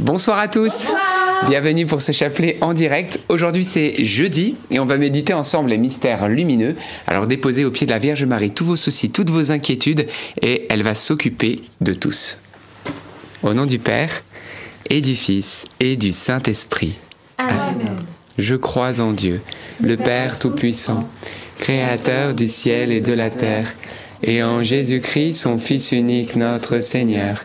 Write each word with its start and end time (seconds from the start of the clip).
Bonsoir 0.00 0.38
à 0.38 0.46
tous. 0.46 0.84
Bienvenue 1.48 1.84
pour 1.84 2.02
ce 2.02 2.12
chapelet 2.12 2.56
en 2.60 2.72
direct. 2.72 3.18
Aujourd'hui 3.28 3.64
c'est 3.64 4.04
jeudi 4.04 4.54
et 4.70 4.78
on 4.78 4.86
va 4.86 4.96
méditer 4.96 5.32
ensemble 5.32 5.70
les 5.70 5.78
mystères 5.78 6.28
lumineux. 6.28 6.76
Alors 7.08 7.26
déposez 7.26 7.64
au 7.64 7.72
pied 7.72 7.84
de 7.84 7.90
la 7.90 7.98
Vierge 7.98 8.22
Marie 8.24 8.52
tous 8.52 8.64
vos 8.64 8.76
soucis, 8.76 9.10
toutes 9.10 9.30
vos 9.30 9.50
inquiétudes 9.50 10.06
et 10.40 10.66
elle 10.70 10.84
va 10.84 10.94
s'occuper 10.94 11.62
de 11.80 11.94
tous. 11.94 12.38
Au 13.42 13.54
nom 13.54 13.66
du 13.66 13.80
Père 13.80 14.22
et 14.88 15.00
du 15.00 15.16
Fils 15.16 15.64
et 15.80 15.96
du 15.96 16.12
Saint-Esprit. 16.12 17.00
Amen. 17.38 17.96
Je 18.38 18.54
crois 18.54 19.00
en 19.00 19.12
Dieu, 19.12 19.40
le 19.80 19.96
Père 19.96 20.38
Tout-Puissant, 20.38 21.08
Créateur 21.58 22.34
du 22.34 22.46
ciel 22.46 22.92
et 22.92 23.00
de 23.00 23.12
la 23.12 23.30
terre, 23.30 23.74
et 24.22 24.44
en 24.44 24.62
Jésus-Christ, 24.62 25.34
son 25.34 25.58
Fils 25.58 25.90
unique, 25.90 26.36
notre 26.36 26.80
Seigneur, 26.80 27.44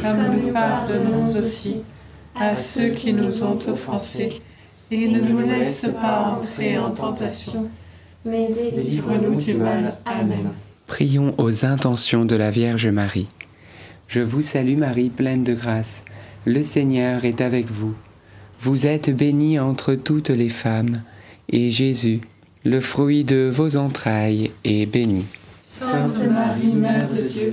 comme 0.00 0.36
nous 0.36 0.52
pardonnons 0.52 1.24
aussi 1.38 1.76
à 2.34 2.54
ceux 2.54 2.90
qui 2.90 3.12
nous 3.12 3.42
ont 3.42 3.58
offensés. 3.68 4.40
Et 4.90 5.08
ne 5.08 5.20
nous 5.20 5.38
laisse 5.38 5.86
pas 6.00 6.36
entrer 6.36 6.76
en 6.76 6.90
tentation, 6.90 7.68
mais 8.24 8.48
délivre-nous 8.48 9.36
du 9.36 9.54
mal. 9.54 9.96
Amen. 10.04 10.50
Prions 10.88 11.32
aux 11.38 11.64
intentions 11.64 12.24
de 12.24 12.34
la 12.34 12.50
Vierge 12.50 12.88
Marie. 12.88 13.28
Je 14.08 14.20
vous 14.20 14.42
salue 14.42 14.76
Marie, 14.76 15.08
pleine 15.08 15.44
de 15.44 15.54
grâce. 15.54 16.02
Le 16.44 16.64
Seigneur 16.64 17.24
est 17.24 17.40
avec 17.40 17.70
vous. 17.70 17.94
Vous 18.60 18.86
êtes 18.86 19.14
bénie 19.14 19.60
entre 19.60 19.94
toutes 19.94 20.30
les 20.30 20.48
femmes, 20.48 21.02
et 21.48 21.70
Jésus, 21.70 22.20
le 22.64 22.80
fruit 22.80 23.22
de 23.22 23.48
vos 23.52 23.76
entrailles, 23.76 24.50
est 24.64 24.86
béni. 24.86 25.26
Sainte 25.70 26.28
Marie, 26.28 26.72
Mère 26.74 27.06
de 27.06 27.22
Dieu, 27.22 27.52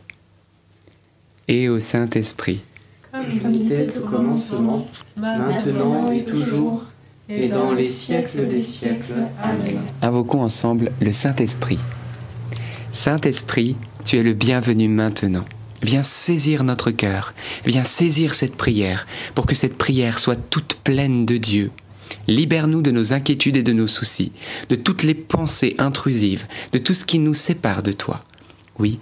et 1.47 1.69
au 1.69 1.79
Saint-Esprit. 1.79 2.61
Comme 3.11 3.25
il 3.53 3.71
était 3.71 3.97
au 3.97 4.01
commencement, 4.01 4.87
maintenant 5.17 6.11
et 6.11 6.23
toujours, 6.23 6.83
et 7.29 7.47
dans 7.47 7.73
les 7.73 7.87
siècles 7.87 8.47
des 8.47 8.61
siècles. 8.61 9.13
Amen. 9.41 9.79
Invoquons 10.01 10.41
ensemble 10.41 10.91
le 11.01 11.11
Saint-Esprit. 11.11 11.79
Saint-Esprit, 12.91 13.75
tu 14.03 14.17
es 14.17 14.23
le 14.23 14.33
bienvenu 14.33 14.87
maintenant. 14.87 15.45
Viens 15.81 16.03
saisir 16.03 16.63
notre 16.63 16.91
cœur, 16.91 17.33
viens 17.65 17.83
saisir 17.83 18.35
cette 18.35 18.55
prière 18.55 19.07
pour 19.33 19.45
que 19.45 19.55
cette 19.55 19.77
prière 19.77 20.19
soit 20.19 20.35
toute 20.35 20.75
pleine 20.83 21.25
de 21.25 21.37
Dieu. 21.37 21.71
Libère-nous 22.27 22.81
de 22.81 22.91
nos 22.91 23.13
inquiétudes 23.13 23.57
et 23.57 23.63
de 23.63 23.73
nos 23.73 23.87
soucis, 23.87 24.31
de 24.69 24.75
toutes 24.75 25.03
les 25.03 25.15
pensées 25.15 25.75
intrusives, 25.79 26.45
de 26.71 26.77
tout 26.77 26.93
ce 26.93 27.05
qui 27.05 27.17
nous 27.17 27.33
sépare 27.33 27.81
de 27.81 27.93
toi. 27.93 28.23
Oui, 28.77 28.99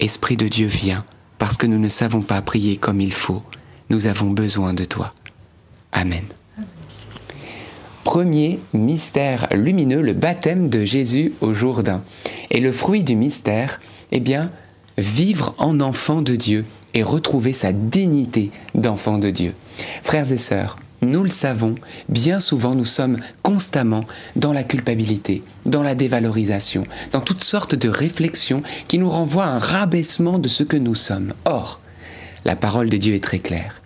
Esprit 0.00 0.36
de 0.36 0.48
Dieu, 0.48 0.66
viens, 0.66 1.04
parce 1.42 1.56
que 1.56 1.66
nous 1.66 1.80
ne 1.80 1.88
savons 1.88 2.20
pas 2.20 2.40
prier 2.40 2.76
comme 2.76 3.00
il 3.00 3.12
faut. 3.12 3.42
Nous 3.90 4.06
avons 4.06 4.30
besoin 4.30 4.74
de 4.74 4.84
toi. 4.84 5.12
Amen. 5.90 6.22
Premier 8.04 8.60
mystère 8.72 9.48
lumineux, 9.50 10.02
le 10.02 10.12
baptême 10.12 10.68
de 10.68 10.84
Jésus 10.84 11.32
au 11.40 11.52
Jourdain. 11.52 12.04
Et 12.50 12.60
le 12.60 12.70
fruit 12.70 13.02
du 13.02 13.16
mystère, 13.16 13.80
eh 14.12 14.20
bien, 14.20 14.52
vivre 14.98 15.56
en 15.58 15.80
enfant 15.80 16.22
de 16.22 16.36
Dieu 16.36 16.64
et 16.94 17.02
retrouver 17.02 17.52
sa 17.52 17.72
dignité 17.72 18.52
d'enfant 18.76 19.18
de 19.18 19.30
Dieu. 19.30 19.52
Frères 20.04 20.30
et 20.30 20.38
sœurs, 20.38 20.78
nous 21.02 21.22
le 21.22 21.28
savons, 21.28 21.74
bien 22.08 22.40
souvent 22.40 22.74
nous 22.74 22.84
sommes 22.84 23.16
constamment 23.42 24.04
dans 24.36 24.52
la 24.52 24.62
culpabilité, 24.62 25.42
dans 25.66 25.82
la 25.82 25.94
dévalorisation, 25.94 26.84
dans 27.10 27.20
toutes 27.20 27.44
sortes 27.44 27.74
de 27.74 27.88
réflexions 27.88 28.62
qui 28.88 28.98
nous 28.98 29.10
renvoient 29.10 29.44
à 29.44 29.56
un 29.56 29.58
rabaissement 29.58 30.38
de 30.38 30.48
ce 30.48 30.62
que 30.62 30.76
nous 30.76 30.94
sommes. 30.94 31.34
Or, 31.44 31.80
la 32.44 32.56
parole 32.56 32.88
de 32.88 32.96
Dieu 32.96 33.14
est 33.14 33.22
très 33.22 33.40
claire. 33.40 33.82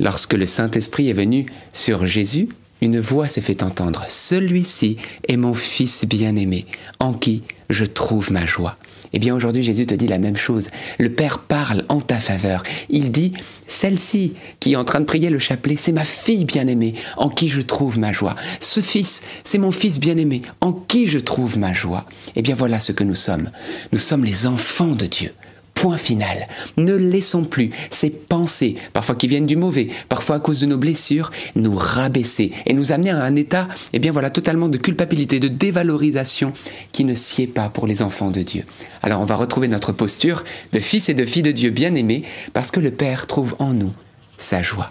Lorsque 0.00 0.34
le 0.34 0.46
Saint-Esprit 0.46 1.08
est 1.08 1.14
venu 1.14 1.46
sur 1.72 2.06
Jésus, 2.06 2.48
une 2.82 3.00
voix 3.00 3.28
s'est 3.28 3.40
fait 3.40 3.62
entendre. 3.62 4.04
Celui-ci 4.08 4.96
est 5.28 5.36
mon 5.36 5.54
Fils 5.54 6.04
bien-aimé, 6.06 6.66
en 6.98 7.14
qui 7.14 7.42
je 7.70 7.84
trouve 7.84 8.32
ma 8.32 8.46
joie. 8.46 8.76
Eh 9.12 9.18
bien 9.18 9.34
aujourd'hui 9.34 9.62
Jésus 9.62 9.86
te 9.86 9.94
dit 9.94 10.08
la 10.08 10.18
même 10.18 10.36
chose. 10.36 10.68
Le 10.98 11.10
Père 11.10 11.38
parle 11.38 11.84
en 11.88 12.00
ta 12.00 12.16
faveur. 12.16 12.62
Il 12.88 13.12
dit, 13.12 13.32
celle-ci 13.66 14.34
qui 14.60 14.72
est 14.72 14.76
en 14.76 14.84
train 14.84 15.00
de 15.00 15.04
prier 15.04 15.30
le 15.30 15.38
chapelet, 15.38 15.76
c'est 15.76 15.92
ma 15.92 16.04
fille 16.04 16.44
bien-aimée, 16.44 16.94
en 17.16 17.28
qui 17.28 17.48
je 17.48 17.60
trouve 17.60 17.98
ma 17.98 18.12
joie. 18.12 18.36
Ce 18.60 18.80
Fils, 18.80 19.22
c'est 19.44 19.58
mon 19.58 19.70
Fils 19.70 20.00
bien-aimé, 20.00 20.42
en 20.60 20.72
qui 20.72 21.06
je 21.06 21.18
trouve 21.18 21.58
ma 21.58 21.72
joie. 21.72 22.04
Eh 22.34 22.42
bien 22.42 22.54
voilà 22.54 22.80
ce 22.80 22.92
que 22.92 23.04
nous 23.04 23.14
sommes. 23.14 23.50
Nous 23.92 23.98
sommes 23.98 24.24
les 24.24 24.46
enfants 24.46 24.94
de 24.94 25.06
Dieu. 25.06 25.32
Point 25.76 25.98
final. 25.98 26.48
Ne 26.78 26.94
laissons 26.94 27.44
plus 27.44 27.68
ces 27.90 28.08
pensées, 28.10 28.76
parfois 28.94 29.14
qui 29.14 29.28
viennent 29.28 29.46
du 29.46 29.56
mauvais, 29.56 29.88
parfois 30.08 30.36
à 30.36 30.40
cause 30.40 30.60
de 30.60 30.66
nos 30.66 30.78
blessures, 30.78 31.30
nous 31.54 31.76
rabaisser 31.76 32.50
et 32.64 32.72
nous 32.72 32.92
amener 32.92 33.10
à 33.10 33.22
un 33.22 33.36
état, 33.36 33.68
eh 33.92 33.98
bien 33.98 34.10
voilà, 34.10 34.30
totalement 34.30 34.68
de 34.68 34.78
culpabilité, 34.78 35.38
de 35.38 35.48
dévalorisation 35.48 36.54
qui 36.92 37.04
ne 37.04 37.14
sied 37.14 37.46
pas 37.46 37.68
pour 37.68 37.86
les 37.86 38.00
enfants 38.02 38.30
de 38.30 38.40
Dieu. 38.40 38.64
Alors 39.02 39.20
on 39.20 39.26
va 39.26 39.36
retrouver 39.36 39.68
notre 39.68 39.92
posture 39.92 40.44
de 40.72 40.80
fils 40.80 41.10
et 41.10 41.14
de 41.14 41.24
filles 41.24 41.42
de 41.42 41.52
Dieu 41.52 41.70
bien-aimés 41.70 42.22
parce 42.54 42.70
que 42.70 42.80
le 42.80 42.90
Père 42.90 43.26
trouve 43.26 43.54
en 43.58 43.74
nous 43.74 43.92
sa 44.38 44.62
joie. 44.62 44.90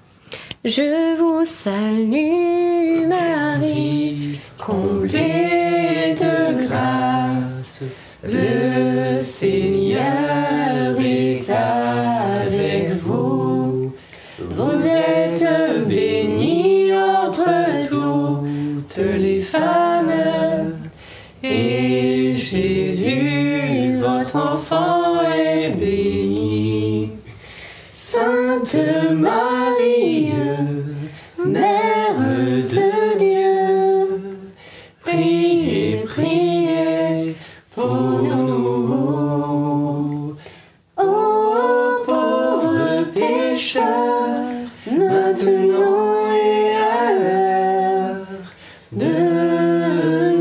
Je 0.63 1.17
vous 1.17 1.43
salue 1.43 3.07
Marie, 3.07 4.39
comblée 4.63 6.13
de 6.13 6.67
grâce, 6.67 7.81
le 8.23 9.17
Seigneur 9.19 10.99
est 10.99 11.49
avec 11.49 12.91
vous. 13.01 13.91
Vous 14.39 14.85
êtes 14.85 15.87
bénie 15.87 16.93
entre 16.93 17.89
toutes 17.89 18.97
les 18.97 19.41
femmes, 19.41 20.75
et 21.41 22.35
Jésus, 22.35 23.95
votre 23.99 24.35
enfant, 24.35 25.00
pécheurs, 43.51 43.83
maintenant 44.89 46.25
et 46.33 46.75
à 46.75 47.13
l'heure 47.13 48.25
de 48.93 49.13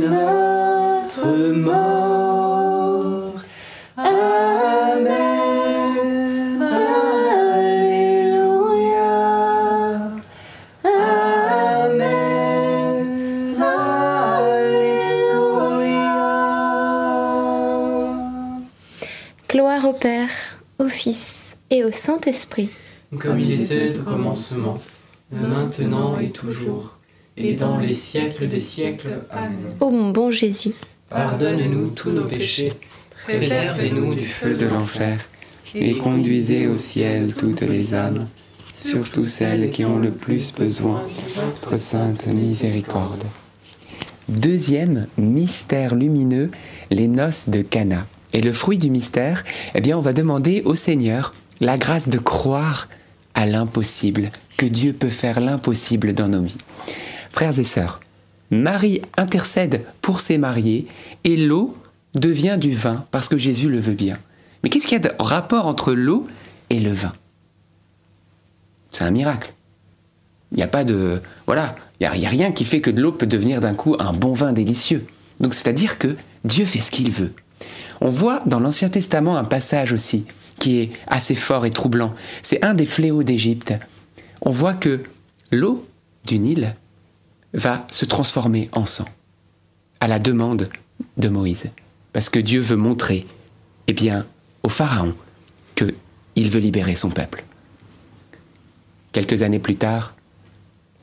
notre 0.08 1.26
mort. 1.52 3.34
Amen. 3.96 5.10
Alléluia. 6.72 8.00
Amen. 10.84 12.16
Alléluia. 13.60 14.80
Gloire 19.48 19.84
au 19.84 19.92
Père, 19.94 20.30
au 20.78 20.88
Fils 20.88 21.56
et 21.70 21.84
au 21.84 21.90
Saint-Esprit. 21.90 22.70
Comme 23.18 23.40
il 23.40 23.60
était 23.60 23.98
au 23.98 24.02
commencement, 24.02 24.78
maintenant 25.32 26.18
et 26.18 26.30
toujours, 26.30 26.96
et 27.36 27.54
dans 27.54 27.78
les 27.78 27.94
siècles 27.94 28.46
des 28.46 28.60
siècles. 28.60 29.18
Amen. 29.30 29.74
Ô 29.80 29.90
mon 29.90 30.10
bon 30.10 30.30
Jésus, 30.30 30.74
Pardonne-nous 31.08 31.90
tous 31.90 32.10
nos 32.10 32.24
péchés, 32.24 32.72
préservez-nous 33.24 34.14
du 34.14 34.26
feu 34.26 34.54
de 34.54 34.66
l'enfer, 34.66 35.18
et 35.74 35.96
conduisez 35.98 36.68
au 36.68 36.78
ciel 36.78 37.34
toutes 37.34 37.62
les 37.62 37.94
âmes, 37.94 38.28
surtout 38.64 39.24
celles 39.24 39.72
qui 39.72 39.84
ont 39.84 39.98
le 39.98 40.12
plus 40.12 40.52
besoin 40.54 41.02
de 41.02 41.40
votre 41.40 41.78
sainte 41.78 42.28
miséricorde. 42.28 43.24
Deuxième 44.28 45.08
mystère 45.18 45.96
lumineux, 45.96 46.52
les 46.92 47.08
noces 47.08 47.48
de 47.48 47.62
Cana. 47.62 48.06
Et 48.32 48.40
le 48.40 48.52
fruit 48.52 48.78
du 48.78 48.88
mystère, 48.88 49.42
eh 49.74 49.80
bien, 49.80 49.98
on 49.98 50.00
va 50.00 50.12
demander 50.12 50.62
au 50.64 50.76
Seigneur 50.76 51.34
la 51.60 51.76
grâce 51.76 52.08
de 52.08 52.18
croire 52.18 52.86
l'impossible, 53.46 54.30
que 54.56 54.66
Dieu 54.66 54.92
peut 54.92 55.10
faire 55.10 55.40
l'impossible 55.40 56.14
dans 56.14 56.28
nos 56.28 56.42
vies. 56.42 56.58
Frères 57.30 57.58
et 57.58 57.64
sœurs, 57.64 58.00
Marie 58.50 59.00
intercède 59.16 59.84
pour 60.02 60.20
ses 60.20 60.38
mariés 60.38 60.86
et 61.24 61.36
l'eau 61.36 61.76
devient 62.14 62.58
du 62.60 62.72
vin 62.72 63.06
parce 63.10 63.28
que 63.28 63.38
Jésus 63.38 63.68
le 63.68 63.78
veut 63.78 63.94
bien. 63.94 64.18
Mais 64.62 64.70
qu'est-ce 64.70 64.86
qu'il 64.86 65.00
y 65.02 65.06
a 65.06 65.08
de 65.08 65.14
rapport 65.18 65.66
entre 65.66 65.92
l'eau 65.92 66.26
et 66.68 66.80
le 66.80 66.92
vin? 66.92 67.12
C'est 68.90 69.04
un 69.04 69.10
miracle. 69.12 69.54
Il 70.52 70.56
n'y 70.56 70.62
a 70.64 70.68
pas 70.68 70.84
de... 70.84 71.22
Voilà, 71.46 71.76
il 72.00 72.10
n'y 72.10 72.26
a, 72.26 72.28
a 72.28 72.30
rien 72.30 72.50
qui 72.50 72.64
fait 72.64 72.80
que 72.80 72.90
de 72.90 73.00
l'eau 73.00 73.12
peut 73.12 73.26
devenir 73.26 73.60
d'un 73.60 73.74
coup 73.74 73.96
un 74.00 74.12
bon 74.12 74.32
vin 74.32 74.52
délicieux. 74.52 75.06
Donc 75.38 75.54
c'est-à-dire 75.54 75.98
que 75.98 76.16
Dieu 76.44 76.64
fait 76.64 76.80
ce 76.80 76.90
qu'il 76.90 77.10
veut. 77.12 77.32
On 78.00 78.10
voit 78.10 78.42
dans 78.46 78.60
l'Ancien 78.60 78.88
Testament 78.88 79.36
un 79.36 79.44
passage 79.44 79.92
aussi 79.92 80.24
qui 80.60 80.78
est 80.78 80.90
assez 81.08 81.34
fort 81.34 81.66
et 81.66 81.70
troublant. 81.70 82.14
C'est 82.44 82.64
un 82.64 82.74
des 82.74 82.86
fléaux 82.86 83.24
d'Égypte. 83.24 83.74
On 84.42 84.50
voit 84.50 84.74
que 84.74 85.02
l'eau 85.50 85.84
du 86.24 86.38
Nil 86.38 86.76
va 87.52 87.84
se 87.90 88.04
transformer 88.04 88.68
en 88.72 88.86
sang, 88.86 89.06
à 89.98 90.06
la 90.06 90.20
demande 90.20 90.68
de 91.16 91.28
Moïse, 91.28 91.70
parce 92.12 92.28
que 92.28 92.38
Dieu 92.38 92.60
veut 92.60 92.76
montrer, 92.76 93.26
eh 93.88 93.92
bien, 93.92 94.26
au 94.62 94.68
Pharaon, 94.68 95.14
qu'il 95.74 96.50
veut 96.50 96.60
libérer 96.60 96.94
son 96.94 97.10
peuple. 97.10 97.42
Quelques 99.12 99.42
années 99.42 99.58
plus 99.58 99.76
tard, 99.76 100.14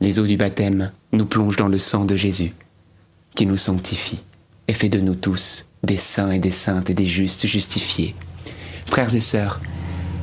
les 0.00 0.18
eaux 0.18 0.26
du 0.26 0.36
baptême 0.36 0.92
nous 1.12 1.26
plongent 1.26 1.56
dans 1.56 1.68
le 1.68 1.78
sang 1.78 2.04
de 2.04 2.16
Jésus, 2.16 2.54
qui 3.34 3.44
nous 3.44 3.56
sanctifie 3.56 4.22
et 4.68 4.72
fait 4.72 4.88
de 4.88 5.00
nous 5.00 5.14
tous 5.16 5.66
des 5.82 5.96
saints 5.96 6.30
et 6.30 6.38
des 6.38 6.50
saintes 6.50 6.90
et 6.90 6.94
des 6.94 7.06
justes 7.06 7.46
justifiés. 7.46 8.14
Frères 8.88 9.14
et 9.14 9.20
sœurs, 9.20 9.60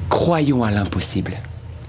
croyons 0.10 0.64
à 0.64 0.72
l'impossible. 0.72 1.38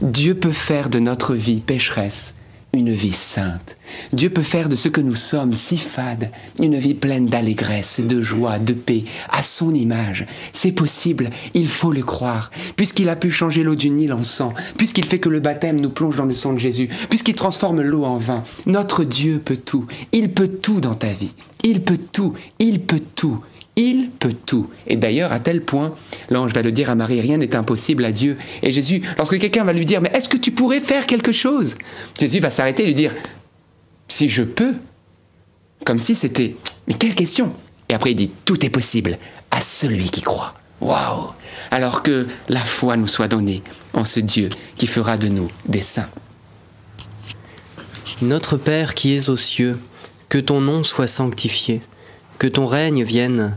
Dieu 0.02 0.35
peut 0.35 0.52
faire 0.52 0.88
de 0.88 0.99
notre 0.99 1.35
vie 1.35 1.61
pécheresse 1.61 2.35
une 2.76 2.92
vie 2.92 3.12
sainte. 3.12 3.76
Dieu 4.12 4.30
peut 4.30 4.42
faire 4.42 4.68
de 4.68 4.76
ce 4.76 4.88
que 4.88 5.00
nous 5.00 5.14
sommes 5.14 5.54
si 5.54 5.78
fades 5.78 6.30
une 6.61 6.76
vie 6.76 6.95
pleine 6.95 7.26
d'allégresse, 7.26 8.00
de 8.00 8.21
joie, 8.21 8.59
de 8.59 8.75
paix, 8.75 9.04
à 9.30 9.42
son 9.42 9.73
image. 9.73 10.26
C'est 10.52 10.73
possible, 10.73 11.30
il 11.54 11.68
faut 11.68 11.92
le 11.92 12.02
croire, 12.02 12.50
puisqu'il 12.76 13.09
a 13.09 13.16
pu 13.16 13.30
changer 13.30 13.62
l'eau 13.62 13.75
du 13.75 13.90
Nil 13.90 14.12
en 14.12 14.23
sang, 14.23 14.52
puisqu'il 14.76 15.06
fait 15.06 15.18
que 15.18 15.28
le 15.28 15.40
baptême 15.40 15.80
nous 15.80 15.90
plonge 15.90 16.16
dans 16.16 16.26
le 16.26 16.35
sang 16.35 16.52
de 16.52 16.59
Jésus, 16.59 16.88
puisqu'il 17.09 17.35
transforme 17.35 17.80
l'eau 17.80 18.04
en 18.04 18.18
vin. 18.18 18.42
Notre 18.66 19.04
Dieu 19.04 19.40
peut 19.42 19.56
tout, 19.56 19.87
il 20.12 20.30
peut 20.30 20.49
tout 20.49 20.80
dans 20.80 20.95
ta 20.95 21.12
vie, 21.12 21.35
il 21.64 21.83
peut 21.83 21.99
tout, 22.12 22.35
il 22.59 22.80
peut 22.80 23.02
tout. 23.14 23.40
Il 23.76 24.11
peut 24.11 24.35
tout. 24.47 24.71
Et 24.87 24.97
d'ailleurs, 24.97 25.33
à 25.33 25.38
tel 25.38 25.62
point, 25.62 25.95
l'ange 26.30 26.54
va 26.54 26.62
le 26.62 26.73
dire 26.73 26.88
à 26.88 26.95
Marie, 26.95 27.21
rien 27.21 27.37
n'est 27.37 27.54
impossible 27.54 28.06
à 28.06 28.12
Dieu. 28.12 28.38
Et 28.62 28.73
Jésus, 28.73 29.02
lorsque 29.18 29.38
quelqu'un 29.38 29.64
va 29.64 29.75
lui 29.75 29.85
dire, 29.85 30.00
mais 30.00 30.11
est-ce 30.14 30.30
que 30.30 30.38
tu 30.38 30.50
pourrais 30.50 30.80
faire 30.80 31.06
quelque 31.06 31.33
chose? 31.33 31.75
Jésus 32.18 32.40
va 32.40 32.50
s'arrêter 32.50 32.85
et 32.85 32.87
lui 32.87 32.95
dire, 32.95 33.14
si 34.09 34.28
je 34.28 34.42
peux. 34.42 34.75
Comme 35.85 35.99
si 35.99 36.14
c'était, 36.14 36.56
mais 36.88 36.95
quelle 36.95 37.14
question? 37.14 37.52
Et 37.88 37.95
après 37.95 38.12
il 38.12 38.16
dit, 38.16 38.30
tout 38.45 38.64
est 38.64 38.71
possible 38.71 39.18
à 39.50 39.61
celui 39.61 40.11
qui 40.11 40.23
croit. 40.23 40.54
Waouh 40.80 41.30
Alors 41.71 42.02
que 42.02 42.26
la 42.49 42.61
foi 42.61 42.97
nous 42.97 43.06
soit 43.06 43.28
donnée 43.28 43.62
en 43.95 44.04
ce 44.04 44.21
Dieu 44.21 44.49
qui 44.76 44.87
fera 44.87 45.16
de 45.16 45.28
nous 45.28 45.50
des 45.68 45.83
saints. 45.83 46.09
Notre 48.21 48.56
Père 48.56 48.95
qui 48.95 49.14
es 49.14 49.28
aux 49.28 49.37
cieux, 49.37 49.78
que 50.28 50.38
ton 50.38 50.61
nom 50.61 50.83
soit 50.83 51.06
sanctifié, 51.06 51.83
que 52.38 52.47
ton 52.47 52.66
règne 52.66 53.04
vienne 53.04 53.56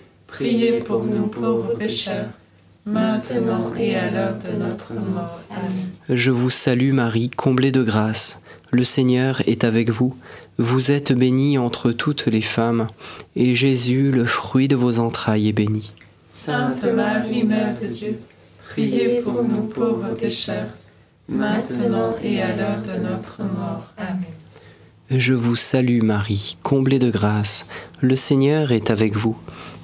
priez 0.31 0.79
pour 0.79 1.03
nous 1.03 1.27
pauvres 1.27 1.75
pécheurs, 1.75 2.29
maintenant 2.85 3.71
et 3.77 3.95
à 3.95 4.09
l'heure 4.09 4.35
de 4.35 4.57
notre 4.57 4.93
mort. 4.93 5.39
Amen. 5.51 5.89
Je 6.09 6.31
vous 6.31 6.49
salue 6.49 6.93
Marie, 6.93 7.29
comblée 7.29 7.71
de 7.71 7.83
grâce. 7.83 8.41
Le 8.71 8.83
Seigneur 8.83 9.41
est 9.47 9.63
avec 9.65 9.89
vous. 9.89 10.15
Vous 10.57 10.91
êtes 10.91 11.11
bénie 11.11 11.57
entre 11.57 11.91
toutes 11.91 12.27
les 12.27 12.41
femmes, 12.41 12.87
et 13.35 13.53
Jésus, 13.55 14.11
le 14.11 14.25
fruit 14.25 14.67
de 14.67 14.75
vos 14.75 14.99
entrailles, 14.99 15.49
est 15.49 15.53
béni. 15.53 15.91
Sainte 16.31 16.85
Marie, 16.85 17.43
Mère 17.43 17.75
de 17.79 17.87
Dieu, 17.87 18.19
priez 18.69 19.21
pour 19.21 19.43
nous 19.43 19.63
pauvres 19.63 20.15
pécheurs, 20.15 20.69
maintenant 21.27 22.15
et 22.23 22.41
à 22.41 22.55
l'heure 22.55 22.81
de 22.81 22.99
notre 23.01 23.41
mort. 23.41 23.91
Amen. 23.97 24.23
Je 25.09 25.33
vous 25.33 25.57
salue 25.57 26.01
Marie, 26.01 26.57
comblée 26.63 26.99
de 26.99 27.11
grâce. 27.11 27.65
Le 27.99 28.15
Seigneur 28.15 28.71
est 28.71 28.91
avec 28.91 29.17
vous. 29.17 29.37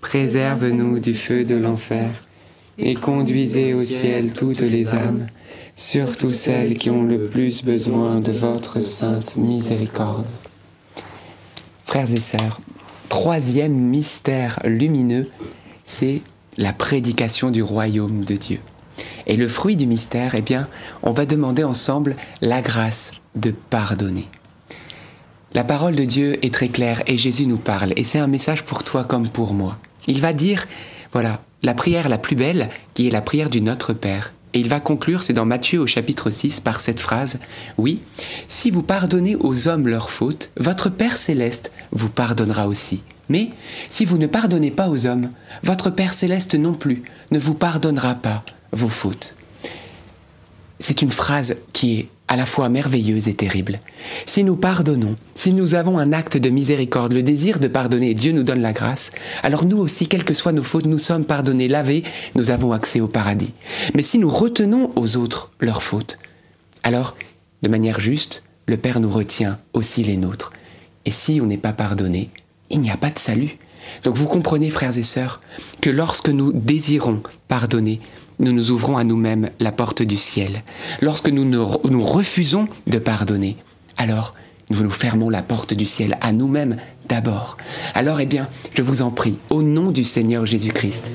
préserve-nous 0.00 0.98
du 0.98 1.14
feu 1.14 1.44
de 1.44 1.56
l'enfer, 1.56 2.10
et 2.78 2.94
conduisez 2.94 3.74
au 3.74 3.84
ciel 3.84 4.32
toutes 4.32 4.60
les 4.60 4.94
âmes, 4.94 5.26
surtout 5.76 6.30
celles 6.30 6.74
qui 6.74 6.90
ont 6.90 7.04
le 7.04 7.26
plus 7.26 7.62
besoin 7.62 8.20
de 8.20 8.32
votre 8.32 8.80
sainte 8.80 9.36
miséricorde. 9.36 10.26
Frères 11.84 12.12
et 12.12 12.20
sœurs, 12.20 12.60
troisième 13.08 13.74
mystère 13.74 14.60
lumineux, 14.64 15.28
c'est 15.84 16.22
la 16.56 16.72
prédication 16.72 17.50
du 17.50 17.62
royaume 17.62 18.24
de 18.24 18.36
Dieu. 18.36 18.60
Et 19.26 19.36
le 19.36 19.48
fruit 19.48 19.76
du 19.76 19.86
mystère, 19.86 20.34
eh 20.34 20.42
bien, 20.42 20.68
on 21.02 21.10
va 21.10 21.26
demander 21.26 21.64
ensemble 21.64 22.16
la 22.40 22.62
grâce 22.62 23.12
de 23.34 23.50
pardonner. 23.50 24.28
La 25.52 25.64
parole 25.64 25.96
de 25.96 26.04
Dieu 26.04 26.44
est 26.44 26.54
très 26.54 26.68
claire 26.68 27.02
et 27.06 27.16
Jésus 27.18 27.46
nous 27.46 27.56
parle 27.56 27.92
et 27.96 28.04
c'est 28.04 28.20
un 28.20 28.28
message 28.28 28.64
pour 28.64 28.84
toi 28.84 29.04
comme 29.04 29.28
pour 29.28 29.52
moi. 29.52 29.78
Il 30.06 30.20
va 30.20 30.32
dire, 30.32 30.66
voilà, 31.12 31.42
la 31.62 31.74
prière 31.74 32.08
la 32.08 32.18
plus 32.18 32.36
belle 32.36 32.68
qui 32.94 33.06
est 33.06 33.10
la 33.10 33.22
prière 33.22 33.50
du 33.50 33.60
Notre 33.60 33.92
Père. 33.92 34.32
Et 34.52 34.60
il 34.60 34.68
va 34.68 34.80
conclure, 34.80 35.22
c'est 35.22 35.32
dans 35.32 35.44
Matthieu 35.44 35.78
au 35.80 35.86
chapitre 35.86 36.30
6, 36.30 36.60
par 36.60 36.80
cette 36.80 37.00
phrase, 37.00 37.38
Oui, 37.78 38.00
si 38.48 38.70
vous 38.70 38.82
pardonnez 38.82 39.36
aux 39.36 39.68
hommes 39.68 39.86
leurs 39.86 40.10
fautes, 40.10 40.50
votre 40.56 40.88
Père 40.88 41.16
céleste 41.16 41.70
vous 41.92 42.08
pardonnera 42.08 42.66
aussi. 42.66 43.02
Mais 43.28 43.50
si 43.90 44.04
vous 44.04 44.18
ne 44.18 44.26
pardonnez 44.26 44.72
pas 44.72 44.88
aux 44.88 45.06
hommes, 45.06 45.30
votre 45.62 45.90
Père 45.90 46.14
céleste 46.14 46.56
non 46.56 46.74
plus 46.74 47.04
ne 47.30 47.38
vous 47.38 47.54
pardonnera 47.54 48.16
pas 48.16 48.42
vos 48.72 48.88
fautes. 48.88 49.36
C'est 50.80 51.02
une 51.02 51.12
phrase 51.12 51.56
qui 51.72 52.00
est 52.00 52.08
à 52.30 52.36
la 52.36 52.46
fois 52.46 52.68
merveilleuse 52.68 53.28
et 53.28 53.34
terrible. 53.34 53.80
Si 54.24 54.44
nous 54.44 54.54
pardonnons, 54.54 55.16
si 55.34 55.52
nous 55.52 55.74
avons 55.74 55.98
un 55.98 56.12
acte 56.12 56.36
de 56.36 56.48
miséricorde, 56.48 57.12
le 57.12 57.24
désir 57.24 57.58
de 57.58 57.66
pardonner, 57.66 58.14
Dieu 58.14 58.30
nous 58.30 58.44
donne 58.44 58.60
la 58.60 58.72
grâce, 58.72 59.10
alors 59.42 59.66
nous 59.66 59.78
aussi, 59.78 60.06
quelles 60.06 60.24
que 60.24 60.32
soient 60.32 60.52
nos 60.52 60.62
fautes, 60.62 60.86
nous 60.86 61.00
sommes 61.00 61.24
pardonnés, 61.24 61.66
lavés, 61.66 62.04
nous 62.36 62.50
avons 62.50 62.70
accès 62.70 63.00
au 63.00 63.08
paradis. 63.08 63.52
Mais 63.96 64.04
si 64.04 64.18
nous 64.18 64.30
retenons 64.30 64.92
aux 64.94 65.16
autres 65.16 65.50
leurs 65.58 65.82
fautes, 65.82 66.18
alors, 66.84 67.16
de 67.62 67.68
manière 67.68 67.98
juste, 67.98 68.44
le 68.66 68.76
Père 68.76 69.00
nous 69.00 69.10
retient 69.10 69.58
aussi 69.72 70.04
les 70.04 70.16
nôtres. 70.16 70.52
Et 71.06 71.10
si 71.10 71.40
on 71.40 71.46
n'est 71.46 71.58
pas 71.58 71.72
pardonné, 71.72 72.30
il 72.70 72.80
n'y 72.80 72.92
a 72.92 72.96
pas 72.96 73.10
de 73.10 73.18
salut. 73.18 73.58
Donc 74.04 74.16
vous 74.16 74.26
comprenez, 74.26 74.70
frères 74.70 74.96
et 74.96 75.02
sœurs, 75.02 75.40
que 75.80 75.90
lorsque 75.90 76.28
nous 76.28 76.52
désirons 76.52 77.22
pardonner, 77.48 77.98
nous 78.40 78.52
nous 78.52 78.70
ouvrons 78.70 78.96
à 78.96 79.04
nous-mêmes 79.04 79.50
la 79.60 79.70
porte 79.70 80.02
du 80.02 80.16
ciel. 80.16 80.64
Lorsque 81.00 81.28
nous 81.28 81.44
nous 81.44 82.04
refusons 82.04 82.68
de 82.86 82.98
pardonner, 82.98 83.56
alors 83.96 84.34
nous 84.70 84.82
nous 84.82 84.90
fermons 84.90 85.30
la 85.30 85.42
porte 85.42 85.74
du 85.74 85.84
ciel 85.84 86.16
à 86.20 86.32
nous-mêmes 86.32 86.76
d'abord. 87.08 87.56
Alors, 87.94 88.20
eh 88.20 88.26
bien, 88.26 88.48
je 88.74 88.82
vous 88.82 89.02
en 89.02 89.10
prie, 89.10 89.36
au 89.50 89.62
nom 89.62 89.90
du 89.90 90.04
Seigneur 90.04 90.46
Jésus-Christ, 90.46 91.10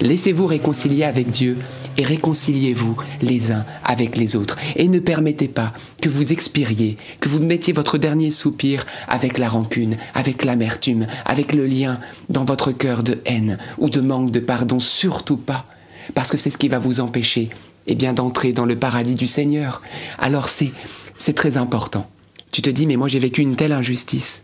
laissez-vous 0.00 0.46
réconcilier 0.46 1.02
avec 1.02 1.30
Dieu 1.30 1.58
et 1.98 2.04
réconciliez-vous 2.04 2.96
les 3.20 3.50
uns 3.50 3.66
avec 3.84 4.16
les 4.16 4.36
autres. 4.36 4.56
Et 4.76 4.88
ne 4.88 5.00
permettez 5.00 5.48
pas 5.48 5.72
que 6.00 6.08
vous 6.08 6.32
expiriez, 6.32 6.96
que 7.20 7.28
vous 7.28 7.40
mettiez 7.40 7.72
votre 7.72 7.98
dernier 7.98 8.30
soupir 8.30 8.86
avec 9.08 9.36
la 9.36 9.48
rancune, 9.48 9.96
avec 10.14 10.44
l'amertume, 10.44 11.06
avec 11.26 11.54
le 11.54 11.66
lien 11.66 11.98
dans 12.28 12.44
votre 12.44 12.70
cœur 12.70 13.02
de 13.02 13.20
haine 13.26 13.58
ou 13.78 13.90
de 13.90 14.00
manque 14.00 14.30
de 14.30 14.40
pardon. 14.40 14.78
Surtout 14.78 15.36
pas 15.36 15.66
parce 16.14 16.30
que 16.30 16.36
c'est 16.36 16.50
ce 16.50 16.58
qui 16.58 16.68
va 16.68 16.78
vous 16.78 17.00
empêcher 17.00 17.50
eh 17.86 17.94
bien 17.94 18.12
d'entrer 18.12 18.52
dans 18.52 18.66
le 18.66 18.76
paradis 18.76 19.14
du 19.14 19.26
Seigneur. 19.26 19.82
Alors 20.18 20.48
c'est 20.48 20.72
c'est 21.18 21.34
très 21.34 21.56
important. 21.56 22.08
Tu 22.50 22.62
te 22.62 22.70
dis 22.70 22.86
mais 22.86 22.96
moi 22.96 23.08
j'ai 23.08 23.18
vécu 23.18 23.42
une 23.42 23.56
telle 23.56 23.72
injustice. 23.72 24.42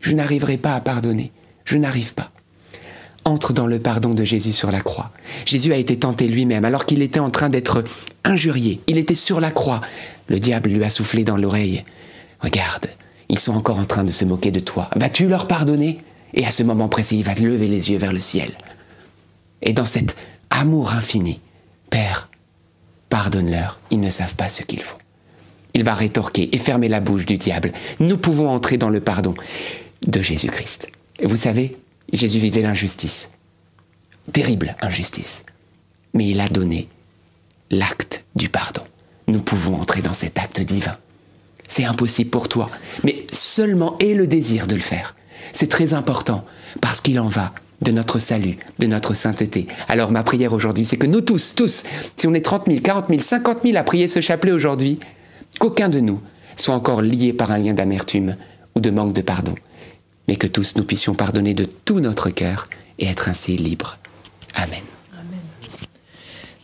Je 0.00 0.12
n'arriverai 0.12 0.56
pas 0.56 0.74
à 0.74 0.80
pardonner. 0.80 1.32
Je 1.64 1.78
n'arrive 1.78 2.14
pas. 2.14 2.30
Entre 3.24 3.52
dans 3.52 3.66
le 3.66 3.80
pardon 3.80 4.14
de 4.14 4.24
Jésus 4.24 4.52
sur 4.52 4.70
la 4.70 4.80
croix. 4.80 5.10
Jésus 5.46 5.72
a 5.72 5.76
été 5.76 5.96
tenté 5.96 6.28
lui-même 6.28 6.64
alors 6.64 6.86
qu'il 6.86 7.02
était 7.02 7.18
en 7.20 7.30
train 7.30 7.48
d'être 7.48 7.82
injurié. 8.24 8.80
Il 8.86 8.98
était 8.98 9.16
sur 9.16 9.40
la 9.40 9.50
croix. 9.50 9.80
Le 10.28 10.38
diable 10.38 10.70
lui 10.70 10.84
a 10.84 10.90
soufflé 10.90 11.24
dans 11.24 11.36
l'oreille. 11.36 11.84
Regarde, 12.40 12.86
ils 13.28 13.38
sont 13.38 13.54
encore 13.54 13.78
en 13.78 13.84
train 13.84 14.04
de 14.04 14.12
se 14.12 14.24
moquer 14.24 14.52
de 14.52 14.60
toi. 14.60 14.90
Vas-tu 14.94 15.26
leur 15.26 15.48
pardonner? 15.48 15.98
Et 16.34 16.46
à 16.46 16.50
ce 16.50 16.62
moment 16.62 16.88
précis, 16.88 17.18
il 17.18 17.24
va 17.24 17.34
lever 17.34 17.66
les 17.66 17.90
yeux 17.90 17.98
vers 17.98 18.12
le 18.12 18.20
ciel. 18.20 18.52
Et 19.62 19.72
dans 19.72 19.84
cette 19.84 20.16
amour 20.56 20.92
infini. 20.92 21.40
Père, 21.90 22.28
pardonne-leur, 23.08 23.80
ils 23.90 24.00
ne 24.00 24.10
savent 24.10 24.34
pas 24.34 24.48
ce 24.48 24.62
qu'ils 24.62 24.82
font. 24.82 24.98
Il 25.74 25.84
va 25.84 25.94
rétorquer 25.94 26.54
et 26.54 26.58
fermer 26.58 26.88
la 26.88 27.00
bouche 27.00 27.26
du 27.26 27.36
diable. 27.36 27.72
Nous 28.00 28.16
pouvons 28.16 28.48
entrer 28.48 28.78
dans 28.78 28.88
le 28.88 29.00
pardon 29.00 29.34
de 30.06 30.20
Jésus-Christ. 30.20 30.88
Vous 31.22 31.36
savez, 31.36 31.76
Jésus 32.12 32.38
vivait 32.38 32.62
l'injustice. 32.62 33.28
Terrible 34.32 34.74
injustice. 34.80 35.44
Mais 36.14 36.28
il 36.28 36.40
a 36.40 36.48
donné 36.48 36.88
l'acte 37.70 38.24
du 38.34 38.48
pardon. 38.48 38.82
Nous 39.28 39.40
pouvons 39.40 39.76
entrer 39.76 40.02
dans 40.02 40.14
cet 40.14 40.38
acte 40.38 40.60
divin. 40.60 40.96
C'est 41.68 41.84
impossible 41.84 42.30
pour 42.30 42.48
toi, 42.48 42.70
mais 43.04 43.26
seulement 43.30 43.98
aie 43.98 44.14
le 44.14 44.26
désir 44.26 44.66
de 44.66 44.76
le 44.76 44.80
faire. 44.80 45.14
C'est 45.52 45.68
très 45.68 45.94
important 45.94 46.44
parce 46.80 47.00
qu'il 47.00 47.20
en 47.20 47.28
va 47.28 47.52
de 47.82 47.92
notre 47.92 48.18
salut, 48.18 48.56
de 48.78 48.86
notre 48.86 49.14
sainteté. 49.14 49.66
Alors 49.88 50.10
ma 50.10 50.22
prière 50.22 50.52
aujourd'hui, 50.52 50.84
c'est 50.84 50.96
que 50.96 51.06
nous 51.06 51.20
tous, 51.20 51.54
tous, 51.54 51.84
si 52.16 52.26
on 52.26 52.34
est 52.34 52.44
30 52.44 52.66
000, 52.66 52.80
40 52.80 53.06
000, 53.08 53.20
50 53.20 53.58
000 53.64 53.76
à 53.76 53.82
prier 53.82 54.08
ce 54.08 54.20
chapelet 54.20 54.52
aujourd'hui, 54.52 54.98
qu'aucun 55.58 55.88
de 55.88 56.00
nous 56.00 56.20
soit 56.56 56.74
encore 56.74 57.02
lié 57.02 57.32
par 57.32 57.50
un 57.50 57.58
lien 57.58 57.74
d'amertume 57.74 58.36
ou 58.74 58.80
de 58.80 58.90
manque 58.90 59.12
de 59.12 59.20
pardon, 59.20 59.54
mais 60.28 60.36
que 60.36 60.46
tous 60.46 60.76
nous 60.76 60.84
puissions 60.84 61.14
pardonner 61.14 61.54
de 61.54 61.64
tout 61.64 62.00
notre 62.00 62.30
cœur 62.30 62.68
et 62.98 63.06
être 63.06 63.28
ainsi 63.28 63.56
libres. 63.56 63.98
Amen. 64.54 64.82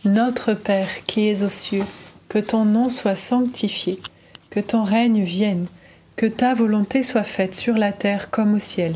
Notre 0.05 0.53
Père 0.53 0.89
qui 1.05 1.29
es 1.29 1.43
aux 1.43 1.49
cieux, 1.49 1.85
que 2.27 2.39
ton 2.39 2.65
nom 2.65 2.89
soit 2.89 3.15
sanctifié, 3.15 4.01
que 4.49 4.59
ton 4.59 4.83
règne 4.83 5.23
vienne, 5.23 5.65
que 6.15 6.25
ta 6.25 6.53
volonté 6.53 7.03
soit 7.03 7.23
faite 7.23 7.55
sur 7.55 7.75
la 7.75 7.93
terre 7.93 8.29
comme 8.29 8.55
au 8.55 8.59
ciel. 8.59 8.95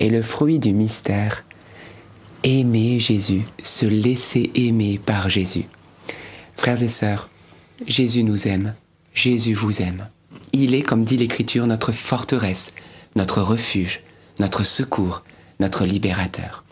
Et 0.00 0.10
le 0.10 0.22
fruit 0.22 0.58
du 0.58 0.72
mystère, 0.72 1.44
aimer 2.42 2.98
Jésus, 2.98 3.42
se 3.62 3.86
laisser 3.86 4.50
aimer 4.54 4.98
par 4.98 5.30
Jésus. 5.30 5.66
Frères 6.56 6.82
et 6.82 6.88
sœurs, 6.88 7.28
Jésus 7.86 8.24
nous 8.24 8.48
aime, 8.48 8.74
Jésus 9.14 9.54
vous 9.54 9.82
aime. 9.82 10.08
Il 10.52 10.74
est, 10.74 10.82
comme 10.82 11.04
dit 11.04 11.16
l'Écriture, 11.16 11.66
notre 11.66 11.92
forteresse, 11.92 12.72
notre 13.14 13.42
refuge, 13.42 14.00
notre 14.38 14.64
secours, 14.64 15.22
notre 15.60 15.84
libérateur. 15.84 16.64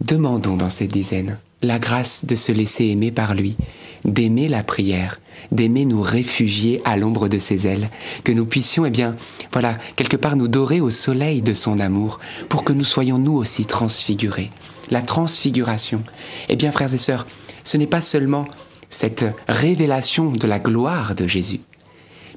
Demandons 0.00 0.56
dans 0.56 0.70
cette 0.70 0.92
dizaine 0.92 1.38
la 1.62 1.78
grâce 1.78 2.24
de 2.24 2.36
se 2.36 2.52
laisser 2.52 2.86
aimer 2.86 3.10
par 3.10 3.34
lui, 3.34 3.56
d'aimer 4.04 4.48
la 4.48 4.62
prière, 4.62 5.20
d'aimer 5.52 5.84
nous 5.84 6.02
réfugier 6.02 6.80
à 6.84 6.96
l'ombre 6.96 7.28
de 7.28 7.38
ses 7.38 7.66
ailes, 7.66 7.90
que 8.24 8.32
nous 8.32 8.46
puissions, 8.46 8.84
eh 8.84 8.90
bien, 8.90 9.16
voilà, 9.52 9.78
quelque 9.96 10.16
part 10.16 10.36
nous 10.36 10.48
dorer 10.48 10.80
au 10.80 10.90
soleil 10.90 11.42
de 11.42 11.54
son 11.54 11.78
amour, 11.78 12.20
pour 12.48 12.64
que 12.64 12.72
nous 12.72 12.84
soyons 12.84 13.18
nous 13.18 13.34
aussi 13.34 13.66
transfigurés. 13.66 14.50
La 14.90 15.02
transfiguration, 15.02 16.02
eh 16.48 16.56
bien, 16.56 16.72
frères 16.72 16.94
et 16.94 16.98
sœurs, 16.98 17.26
ce 17.64 17.76
n'est 17.76 17.86
pas 17.86 18.00
seulement 18.00 18.46
cette 18.90 19.26
révélation 19.48 20.30
de 20.30 20.46
la 20.46 20.58
gloire 20.58 21.14
de 21.14 21.26
Jésus, 21.26 21.60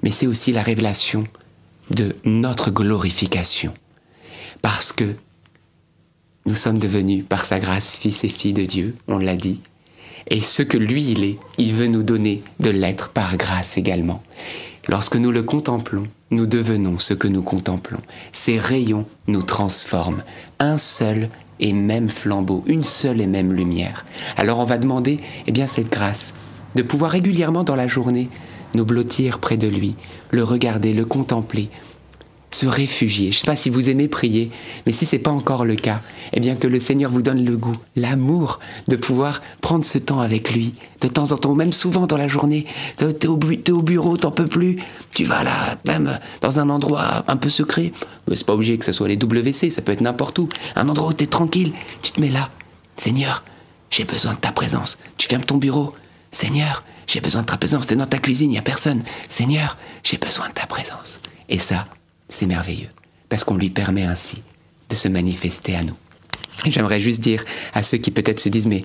mais 0.04 0.12
c'est 0.12 0.28
aussi 0.28 0.52
la 0.52 0.64
révélation 0.64 1.24
de 1.92 2.16
notre 2.26 2.72
glorification. 2.72 3.74
Parce 4.62 4.92
que 4.92 5.16
nous 6.46 6.56
sommes 6.56 6.80
devenus, 6.80 7.24
par 7.28 7.46
sa 7.46 7.60
grâce, 7.60 7.98
fils 7.98 8.24
et 8.24 8.30
filles 8.30 8.54
de 8.54 8.66
Dieu, 8.66 8.96
on 9.08 9.20
l'a 9.20 9.36
dit. 9.36 9.62
Et 10.30 10.42
ce 10.42 10.64
que 10.64 10.78
lui, 10.78 11.12
il 11.12 11.24
est, 11.24 11.38
il 11.58 11.74
veut 11.74 11.88
nous 11.88 12.04
donner 12.04 12.44
de 12.60 12.70
l'être 12.70 13.10
par 13.10 13.38
grâce 13.38 13.78
également. 13.78 14.22
Lorsque 14.88 15.16
nous 15.16 15.32
le 15.32 15.44
contemplons, 15.44 16.08
nous 16.32 16.46
devenons 16.46 16.98
ce 17.00 17.14
que 17.14 17.28
nous 17.28 17.42
contemplons. 17.42 18.02
Ces 18.32 18.58
rayons 18.58 19.06
nous 19.28 19.44
transforment. 19.44 20.24
Un 20.60 20.78
seul 20.78 21.30
et 21.60 21.74
même 21.74 22.10
flambeau, 22.10 22.64
une 22.66 22.84
seule 22.84 23.22
et 23.22 23.28
même 23.28 23.54
lumière. 23.54 24.06
Alors 24.38 24.60
on 24.60 24.66
va 24.66 24.78
demander, 24.78 25.20
eh 25.48 25.52
bien, 25.52 25.68
cette 25.68 25.92
grâce, 25.92 26.34
de 26.76 26.82
pouvoir 26.82 27.12
régulièrement 27.12 27.64
dans 27.64 27.76
la 27.76 27.88
journée 27.88 28.30
nous 28.74 28.86
blottir 28.86 29.40
près 29.40 29.58
de 29.58 29.68
lui, 29.68 29.96
le 30.32 30.44
regarder, 30.44 30.94
le 30.94 31.06
contempler, 31.06 31.70
se 32.52 32.66
réfugier. 32.66 33.32
Je 33.32 33.38
ne 33.38 33.40
sais 33.40 33.46
pas 33.46 33.56
si 33.56 33.70
vous 33.70 33.90
aimez 33.90 34.08
prier, 34.08 34.52
mais 34.86 34.92
si 34.92 35.06
ce 35.06 35.16
n'est 35.16 35.22
pas 35.22 35.32
encore 35.32 35.66
le 35.66 35.76
cas, 35.76 36.02
eh 36.34 36.40
bien 36.40 36.56
que 36.56 36.68
le 36.68 36.80
Seigneur 36.80 37.10
vous 37.10 37.22
donne 37.22 37.44
le 37.44 37.58
goût, 37.58 37.76
l'amour 37.96 38.60
de 38.88 38.96
pouvoir 38.96 39.42
prendre 39.62 39.86
ce 39.86 39.98
temps 39.98 40.20
avec 40.20 40.52
lui, 40.52 40.76
de 41.00 41.08
temps 41.08 41.32
en 41.32 41.38
temps, 41.38 41.52
ou 41.52 41.56
même 41.56 41.74
souvent 41.74 42.08
dans 42.08 42.18
la 42.18 42.28
journée. 42.28 42.66
Tu 42.98 43.06
es, 43.06 43.72
au 43.72 43.82
bureau, 43.82 44.18
t'en 44.18 44.32
peux 44.32 44.46
plus, 44.46 44.78
tu 45.14 45.24
vas 45.24 45.44
là, 45.44 45.78
même 45.86 46.20
dans 46.42 46.60
un 46.60 46.70
endroit 46.70 47.24
un 47.28 47.38
peu 47.38 47.50
secret. 47.50 47.94
C'est 48.34 48.46
pas 48.46 48.54
obligé 48.54 48.78
que 48.78 48.86
ce 48.86 48.92
soit 48.92 49.08
les 49.08 49.18
WC, 49.18 49.70
ça 49.70 49.82
peut 49.82 49.94
être 49.94 50.02
n'importe 50.02 50.38
où. 50.40 50.50
Un 50.76 50.90
endroit 50.90 51.10
où 51.10 51.14
tu 51.14 51.24
es 51.24 51.28
tranquille, 51.28 51.74
tu 52.02 52.12
te 52.12 52.20
mets 52.22 52.30
là. 52.30 52.50
Seigneur, 52.98 53.44
j'ai 53.90 54.04
besoin 54.04 54.34
de 54.34 54.40
ta 54.40 54.52
présence. 54.52 54.98
Tu 55.18 55.28
fermes 55.28 55.44
ton 55.44 55.58
bureau. 55.58 55.94
Seigneur, 56.32 56.84
j'ai 57.08 57.20
besoin 57.20 57.42
de 57.42 57.48
ta 57.48 57.58
présence. 57.58 57.88
T'es 57.88 57.96
dans 57.96 58.06
ta 58.06 58.20
cuisine, 58.20 58.50
il 58.50 58.54
n'y 58.54 58.58
a 58.58 58.62
personne. 58.62 59.04
Seigneur, 59.28 59.78
j'ai 60.04 60.18
besoin 60.18 60.48
de 60.48 60.54
ta 60.54 60.66
présence. 60.66 61.22
Et 61.50 61.60
ça, 61.60 61.88
c'est 62.32 62.48
merveilleux, 62.48 62.90
parce 63.30 63.44
qu'on 63.44 63.58
lui 63.58 63.70
permet 63.70 64.04
ainsi 64.04 64.42
de 64.90 64.96
se 64.96 65.08
manifester 65.08 65.76
à 65.76 65.84
nous. 65.84 65.96
J'aimerais 66.66 67.00
juste 67.00 67.22
dire 67.22 67.44
à 67.74 67.84
ceux 67.84 67.98
qui 67.98 68.12
peut-être 68.12 68.40
se 68.40 68.50
disent, 68.50 68.68
mais 68.68 68.84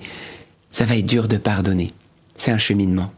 ça 0.71 0.85
va 0.85 0.95
être 0.97 1.05
dur 1.05 1.27
de 1.27 1.37
pardonner. 1.37 1.93
C'est 2.35 2.51
un 2.51 2.57
cheminement. 2.57 3.11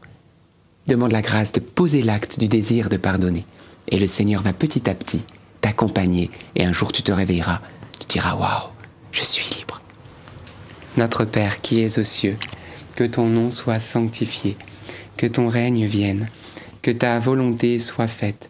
Demande 0.87 1.11
la 1.11 1.21
grâce 1.21 1.51
de 1.51 1.59
poser 1.59 2.01
l'acte 2.01 2.39
du 2.39 2.47
désir 2.47 2.89
de 2.89 2.97
pardonner. 2.97 3.45
Et 3.89 3.99
le 3.99 4.07
Seigneur 4.07 4.41
va 4.41 4.53
petit 4.53 4.89
à 4.89 4.95
petit 4.95 5.25
t'accompagner. 5.61 6.29
Et 6.55 6.65
un 6.65 6.71
jour 6.71 6.91
tu 6.91 7.03
te 7.03 7.11
réveilleras. 7.11 7.61
Tu 7.99 8.07
diras, 8.07 8.35
waouh, 8.35 8.69
je 9.11 9.23
suis 9.23 9.55
libre. 9.57 9.81
Notre 10.97 11.25
Père 11.25 11.61
qui 11.61 11.81
es 11.81 11.99
aux 11.99 12.03
cieux, 12.03 12.37
que 12.95 13.03
ton 13.03 13.27
nom 13.27 13.49
soit 13.49 13.79
sanctifié, 13.79 14.57
que 15.15 15.27
ton 15.27 15.47
règne 15.47 15.85
vienne, 15.85 16.27
que 16.81 16.91
ta 16.91 17.19
volonté 17.19 17.79
soit 17.79 18.07
faite, 18.07 18.49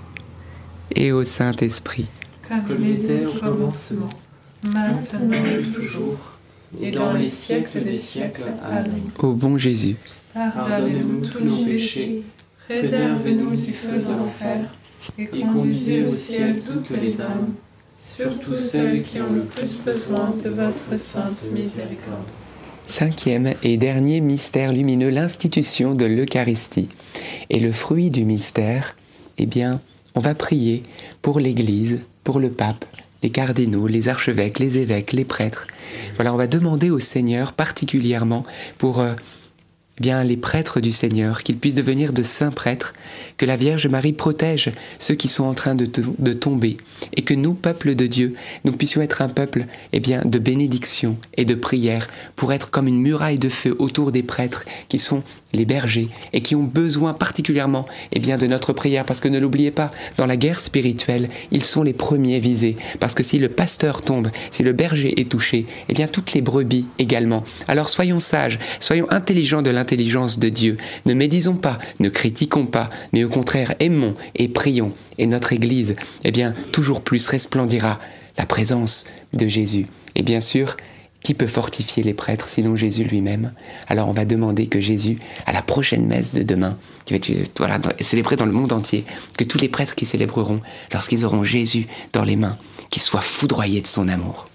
et 0.95 1.11
au 1.11 1.23
Saint-Esprit. 1.23 2.07
Comme 2.47 2.83
il 2.83 2.91
était 2.91 3.25
au 3.25 3.31
commencement, 3.31 4.09
maintenant 4.73 5.31
et 5.33 5.61
toujours, 5.63 6.17
et 6.81 6.91
dans 6.91 7.13
les 7.13 7.29
siècles 7.29 7.81
des 7.81 7.97
siècles. 7.97 8.43
Amen. 8.63 9.09
Ô 9.19 9.33
bon 9.33 9.57
Jésus, 9.57 9.95
Pardonnez-nous 10.33 11.25
tous 11.27 11.43
nos 11.43 11.65
péchés, 11.65 12.23
préservez-nous 12.67 13.55
du 13.55 13.73
feu 13.73 13.97
de 13.97 14.09
l'enfer, 14.09 14.59
et 15.17 15.41
conduisez 15.41 16.03
au 16.03 16.07
ciel 16.07 16.61
toutes 16.61 16.97
les 16.97 17.21
âmes, 17.21 17.53
surtout 18.01 18.55
celles 18.55 19.03
qui 19.03 19.19
ont 19.19 19.31
le 19.33 19.41
plus 19.41 19.77
besoin 19.77 20.33
de 20.43 20.49
votre 20.49 20.97
sainte 20.97 21.43
miséricorde. 21.53 22.27
Cinquième 22.87 23.53
et 23.63 23.77
dernier 23.77 24.21
mystère 24.21 24.73
lumineux, 24.73 25.09
l'institution 25.09 25.95
de 25.95 26.05
l'Eucharistie. 26.05 26.89
Et 27.49 27.59
le 27.59 27.71
fruit 27.71 28.09
du 28.09 28.25
mystère, 28.25 28.95
eh 29.37 29.45
bien, 29.45 29.79
on 30.15 30.19
va 30.19 30.35
prier 30.35 30.83
pour 31.21 31.39
l'Église, 31.39 32.01
pour 32.23 32.39
le 32.39 32.51
pape, 32.51 32.85
les 33.23 33.29
cardinaux, 33.29 33.87
les 33.87 34.07
archevêques, 34.07 34.59
les 34.59 34.77
évêques, 34.77 35.13
les 35.13 35.25
prêtres. 35.25 35.67
Voilà, 36.15 36.33
on 36.33 36.37
va 36.37 36.47
demander 36.47 36.89
au 36.89 36.99
Seigneur 36.99 37.53
particulièrement 37.53 38.43
pour 38.77 38.99
euh, 38.99 39.13
eh 39.97 40.01
bien 40.01 40.23
les 40.23 40.37
prêtres 40.37 40.79
du 40.79 40.91
Seigneur, 40.91 41.43
qu'ils 41.43 41.57
puissent 41.57 41.75
devenir 41.75 42.13
de 42.13 42.23
saints 42.23 42.51
prêtres, 42.51 42.93
que 43.37 43.45
la 43.45 43.57
Vierge 43.57 43.87
Marie 43.87 44.13
protège 44.13 44.71
ceux 44.99 45.15
qui 45.15 45.27
sont 45.27 45.43
en 45.43 45.53
train 45.53 45.75
de, 45.75 45.87
de 46.17 46.33
tomber, 46.33 46.77
et 47.15 47.21
que 47.21 47.33
nous, 47.33 47.53
peuple 47.53 47.93
de 47.93 48.07
Dieu, 48.07 48.33
nous 48.63 48.71
puissions 48.71 49.01
être 49.01 49.21
un 49.21 49.29
peuple 49.29 49.65
eh 49.93 49.99
bien, 49.99 50.21
de 50.25 50.39
bénédiction 50.39 51.17
et 51.37 51.45
de 51.45 51.55
prière, 51.55 52.07
pour 52.35 52.53
être 52.53 52.71
comme 52.71 52.87
une 52.87 52.99
muraille 52.99 53.39
de 53.39 53.49
feu 53.49 53.75
autour 53.77 54.11
des 54.11 54.23
prêtres 54.23 54.65
qui 54.87 54.97
sont 54.97 55.23
les 55.53 55.65
bergers 55.65 56.09
et 56.33 56.41
qui 56.41 56.55
ont 56.55 56.63
besoin 56.63 57.13
particulièrement 57.13 57.85
eh 58.11 58.19
bien, 58.19 58.37
de 58.37 58.47
notre 58.47 58.73
prière, 58.73 59.05
parce 59.05 59.19
que 59.19 59.27
ne 59.27 59.39
l'oubliez 59.39 59.71
pas, 59.71 59.91
dans 60.17 60.25
la 60.25 60.37
guerre 60.37 60.59
spirituelle, 60.59 61.29
ils 61.51 61.63
sont 61.63 61.83
les 61.83 61.93
premiers 61.93 62.39
visés, 62.39 62.75
parce 62.99 63.13
que 63.13 63.23
si 63.23 63.39
le 63.39 63.49
pasteur 63.49 64.01
tombe, 64.01 64.29
si 64.51 64.63
le 64.63 64.73
berger 64.73 65.19
est 65.19 65.29
touché, 65.29 65.65
eh 65.89 65.93
bien 65.93 66.07
toutes 66.07 66.33
les 66.33 66.41
brebis 66.41 66.87
également. 66.99 67.43
Alors 67.67 67.89
soyons 67.89 68.19
sages, 68.19 68.59
soyons 68.79 69.07
intelligents 69.09 69.61
de 69.61 69.69
l'intelligence 69.69 70.39
de 70.39 70.49
Dieu. 70.49 70.77
Ne 71.05 71.13
médisons 71.13 71.55
pas, 71.55 71.79
ne 71.99 72.09
critiquons 72.09 72.65
pas, 72.65 72.89
mais 73.13 73.23
au 73.23 73.29
contraire 73.29 73.75
aimons 73.79 74.15
et 74.35 74.47
prions. 74.47 74.93
Et 75.17 75.27
notre 75.27 75.53
Église, 75.53 75.95
eh 76.23 76.31
bien, 76.31 76.53
toujours 76.71 77.01
plus 77.01 77.27
resplendira 77.27 77.99
la 78.37 78.45
présence 78.45 79.05
de 79.33 79.47
Jésus. 79.47 79.85
Et 80.15 80.23
bien 80.23 80.41
sûr, 80.41 80.77
Qui 81.23 81.35
peut 81.35 81.47
fortifier 81.47 82.01
les 82.01 82.15
prêtres 82.15 82.49
sinon 82.49 82.75
Jésus 82.75 83.03
lui-même? 83.03 83.53
Alors 83.87 84.09
on 84.09 84.11
va 84.11 84.25
demander 84.25 84.65
que 84.65 84.79
Jésus, 84.79 85.17
à 85.45 85.53
la 85.53 85.61
prochaine 85.61 86.07
messe 86.07 86.33
de 86.33 86.41
demain, 86.41 86.77
qui 87.05 87.13
va 87.13 87.17
être 87.17 87.57
voilà, 87.57 87.79
célébrée 87.99 88.37
dans 88.37 88.47
le 88.47 88.51
monde 88.51 88.73
entier, 88.73 89.05
que 89.37 89.43
tous 89.43 89.59
les 89.59 89.69
prêtres 89.69 89.93
qui 89.93 90.05
célébreront, 90.05 90.61
lorsqu'ils 90.91 91.23
auront 91.23 91.43
Jésus 91.43 91.87
dans 92.11 92.23
les 92.23 92.35
mains, 92.35 92.57
qu'ils 92.89 93.03
soient 93.03 93.21
foudroyés 93.21 93.81
de 93.81 93.87
son 93.87 94.07
amour. 94.07 94.47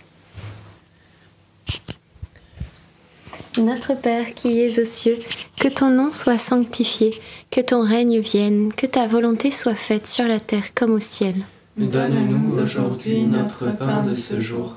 Notre 3.59 3.95
Père 3.95 4.35
qui 4.35 4.61
es 4.61 4.79
aux 4.79 4.85
cieux, 4.85 5.19
que 5.59 5.69
ton 5.69 5.89
nom 5.89 6.13
soit 6.13 6.39
sanctifié, 6.39 7.19
que 7.51 7.61
ton 7.61 7.81
règne 7.81 8.19
vienne, 8.19 8.71
que 8.73 8.87
ta 8.87 9.07
volonté 9.07 9.51
soit 9.51 9.75
faite 9.75 10.07
sur 10.07 10.25
la 10.27 10.41
terre 10.41 10.75
comme 10.75 10.91
au 10.91 11.01
ciel. 11.01 11.37
Donne-nous 11.79 12.59
aujourd'hui 12.59 13.23
notre 13.23 13.75
pain 13.77 14.03
de 14.03 14.15
ce 14.15 14.41
jour. 14.41 14.77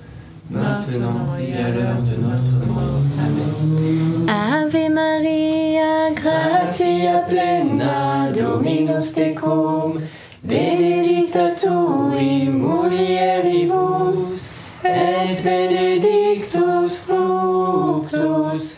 maintenant 0.49 1.35
et 1.39 1.53
à 1.53 1.69
l'heure 1.69 2.01
de 2.01 2.15
notre 2.21 2.65
mort. 2.67 3.01
Amen. 3.19 4.27
Ave 4.27 4.89
Maria, 4.89 6.11
Gratia 6.15 7.19
plena 7.27 8.31
Dominus 8.31 9.13
tecum, 9.13 9.99
benedicta 10.43 11.51
tui 11.55 12.49
mulieribus, 12.49 14.51
et 14.83 15.41
benedictus 15.43 16.97
fructus 16.97 18.77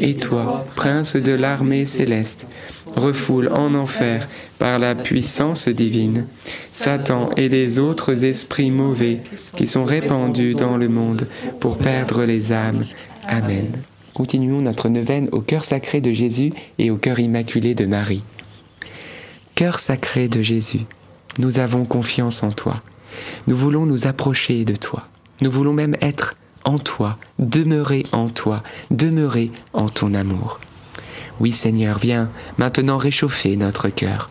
Et 0.00 0.14
toi, 0.14 0.66
prince 0.76 1.16
de 1.16 1.32
l'armée 1.32 1.84
céleste, 1.84 2.46
refoule 2.96 3.48
en 3.52 3.74
enfer 3.74 4.28
par 4.58 4.78
la 4.78 4.94
puissance 4.94 5.68
divine 5.68 6.26
Satan 6.72 7.30
et 7.36 7.50
les 7.50 7.78
autres 7.78 8.24
esprits 8.24 8.70
mauvais 8.70 9.20
qui 9.56 9.66
sont 9.66 9.84
répandus 9.84 10.54
dans 10.54 10.78
le 10.78 10.88
monde 10.88 11.28
pour 11.60 11.76
perdre 11.76 12.24
les 12.24 12.52
âmes. 12.52 12.86
Amen. 13.26 13.66
Continuons 14.14 14.62
notre 14.62 14.88
neuvaine 14.88 15.28
au 15.32 15.40
cœur 15.40 15.64
sacré 15.64 16.00
de 16.00 16.12
Jésus 16.12 16.52
et 16.78 16.90
au 16.90 16.96
cœur 16.96 17.20
immaculé 17.20 17.74
de 17.74 17.84
Marie. 17.84 18.24
Cœur 19.54 19.78
sacré 19.78 20.28
de 20.28 20.40
Jésus, 20.40 20.86
nous 21.38 21.58
avons 21.58 21.84
confiance 21.84 22.42
en 22.42 22.52
toi. 22.52 22.82
Nous 23.46 23.56
voulons 23.56 23.84
nous 23.84 24.06
approcher 24.06 24.64
de 24.64 24.74
toi. 24.74 25.06
Nous 25.42 25.50
voulons 25.50 25.74
même 25.74 25.96
être 26.00 26.34
en 26.64 26.78
toi, 26.78 27.18
demeurer 27.38 28.06
en 28.12 28.28
toi, 28.28 28.62
demeurer 28.90 29.50
en 29.72 29.88
ton 29.88 30.14
amour. 30.14 30.60
Oui 31.40 31.52
Seigneur, 31.52 31.98
viens 31.98 32.30
maintenant 32.58 32.98
réchauffer 32.98 33.56
notre 33.56 33.88
cœur 33.88 34.30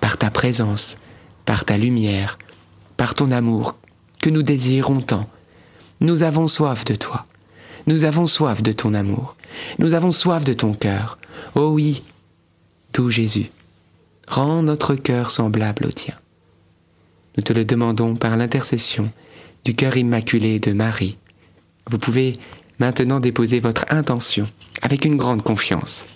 par 0.00 0.16
ta 0.16 0.30
présence, 0.30 0.96
par 1.44 1.64
ta 1.64 1.76
lumière, 1.76 2.38
par 2.96 3.14
ton 3.14 3.30
amour 3.30 3.76
que 4.20 4.30
nous 4.30 4.42
désirons 4.42 5.00
tant. 5.00 5.28
Nous 6.00 6.22
avons 6.22 6.46
soif 6.46 6.84
de 6.84 6.94
toi. 6.94 7.26
Nous 7.86 8.04
avons 8.04 8.26
soif 8.26 8.62
de 8.62 8.72
ton 8.72 8.92
amour. 8.94 9.36
Nous 9.78 9.94
avons 9.94 10.10
soif 10.10 10.44
de 10.44 10.52
ton 10.52 10.74
cœur. 10.74 11.18
Oh 11.54 11.70
oui, 11.70 12.02
doux 12.92 13.10
Jésus, 13.10 13.50
rends 14.26 14.62
notre 14.62 14.94
cœur 14.94 15.30
semblable 15.30 15.86
au 15.86 15.90
tien. 15.90 16.14
Nous 17.36 17.42
te 17.42 17.52
le 17.52 17.64
demandons 17.64 18.16
par 18.16 18.36
l'intercession 18.36 19.10
du 19.64 19.74
cœur 19.74 19.96
immaculé 19.96 20.58
de 20.58 20.72
Marie. 20.72 21.16
Vous 21.88 21.98
pouvez 21.98 22.34
maintenant 22.78 23.18
déposer 23.20 23.60
votre 23.60 23.84
intention 23.90 24.46
avec 24.82 25.04
une 25.04 25.16
grande 25.16 25.42
confiance. 25.42 26.06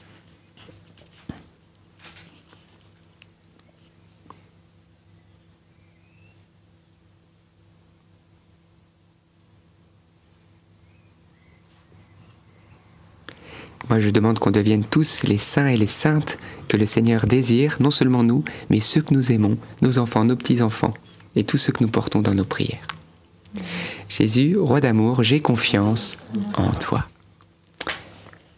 Moi, 13.88 14.00
je 14.00 14.10
demande 14.10 14.38
qu'on 14.38 14.50
devienne 14.50 14.84
tous 14.84 15.24
les 15.24 15.36
saints 15.36 15.66
et 15.66 15.76
les 15.76 15.86
saintes 15.86 16.38
que 16.68 16.78
le 16.78 16.86
Seigneur 16.86 17.26
désire, 17.26 17.76
non 17.80 17.90
seulement 17.90 18.22
nous, 18.22 18.42
mais 18.70 18.80
ceux 18.80 19.02
que 19.02 19.12
nous 19.12 19.32
aimons, 19.32 19.58
nos 19.82 19.98
enfants, 19.98 20.24
nos 20.24 20.36
petits-enfants 20.36 20.94
et 21.36 21.44
tous 21.44 21.58
ceux 21.58 21.72
que 21.72 21.82
nous 21.82 21.90
portons 21.90 22.22
dans 22.22 22.32
nos 22.32 22.44
prières. 22.44 22.86
Jésus, 24.18 24.58
roi 24.58 24.80
d'amour, 24.82 25.22
j'ai 25.22 25.40
confiance 25.40 26.18
en 26.58 26.70
toi. 26.72 27.06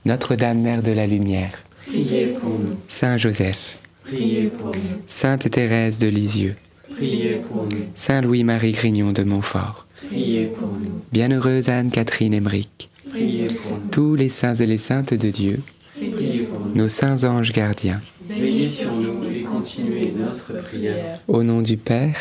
Notre-Dame, 0.05 0.61
Mère 0.61 0.83
de 0.83 0.91
la 0.91 1.07
Lumière, 1.07 1.53
priez 1.87 2.27
pour 2.41 2.51
nous. 2.51 2.77
Saint 2.89 3.17
Joseph, 3.17 3.79
priez 4.05 4.49
pour 4.49 4.67
nous. 4.69 5.01
Sainte 5.07 5.49
Thérèse 5.51 5.99
de 6.01 6.09
Lisieux, 6.09 6.57
priez 6.97 7.37
pour 7.49 7.65
nous. 7.65 7.87
Saint 7.95 8.21
Louis-Marie 8.21 8.73
Grignon 8.73 9.13
de 9.13 9.23
Montfort, 9.23 9.87
priez 10.09 10.47
pour 10.47 10.67
nous. 10.69 11.03
Bienheureuse 11.13 11.69
Anne-Catherine 11.69 12.35
Emmerich, 12.35 12.91
priez 13.11 13.47
pour 13.47 13.79
nous. 13.79 13.91
tous 13.93 14.17
les 14.17 14.29
saints 14.31 14.57
et 14.57 14.67
les 14.67 14.79
saintes 14.79 15.15
de 15.15 15.31
Dieu, 15.31 15.61
Priez 15.97 16.41
pour 16.51 16.59
nous. 16.67 16.75
nos 16.75 16.89
saints 16.89 17.23
anges 17.23 17.53
gardiens, 17.53 18.03
Veillez 18.29 18.67
sur 18.67 18.93
nous 18.93 19.23
et 19.31 19.43
continuez 19.43 20.13
notre 20.19 20.61
prière. 20.65 21.21
au 21.29 21.45
nom 21.45 21.63
du 21.63 21.77
Père 21.77 22.17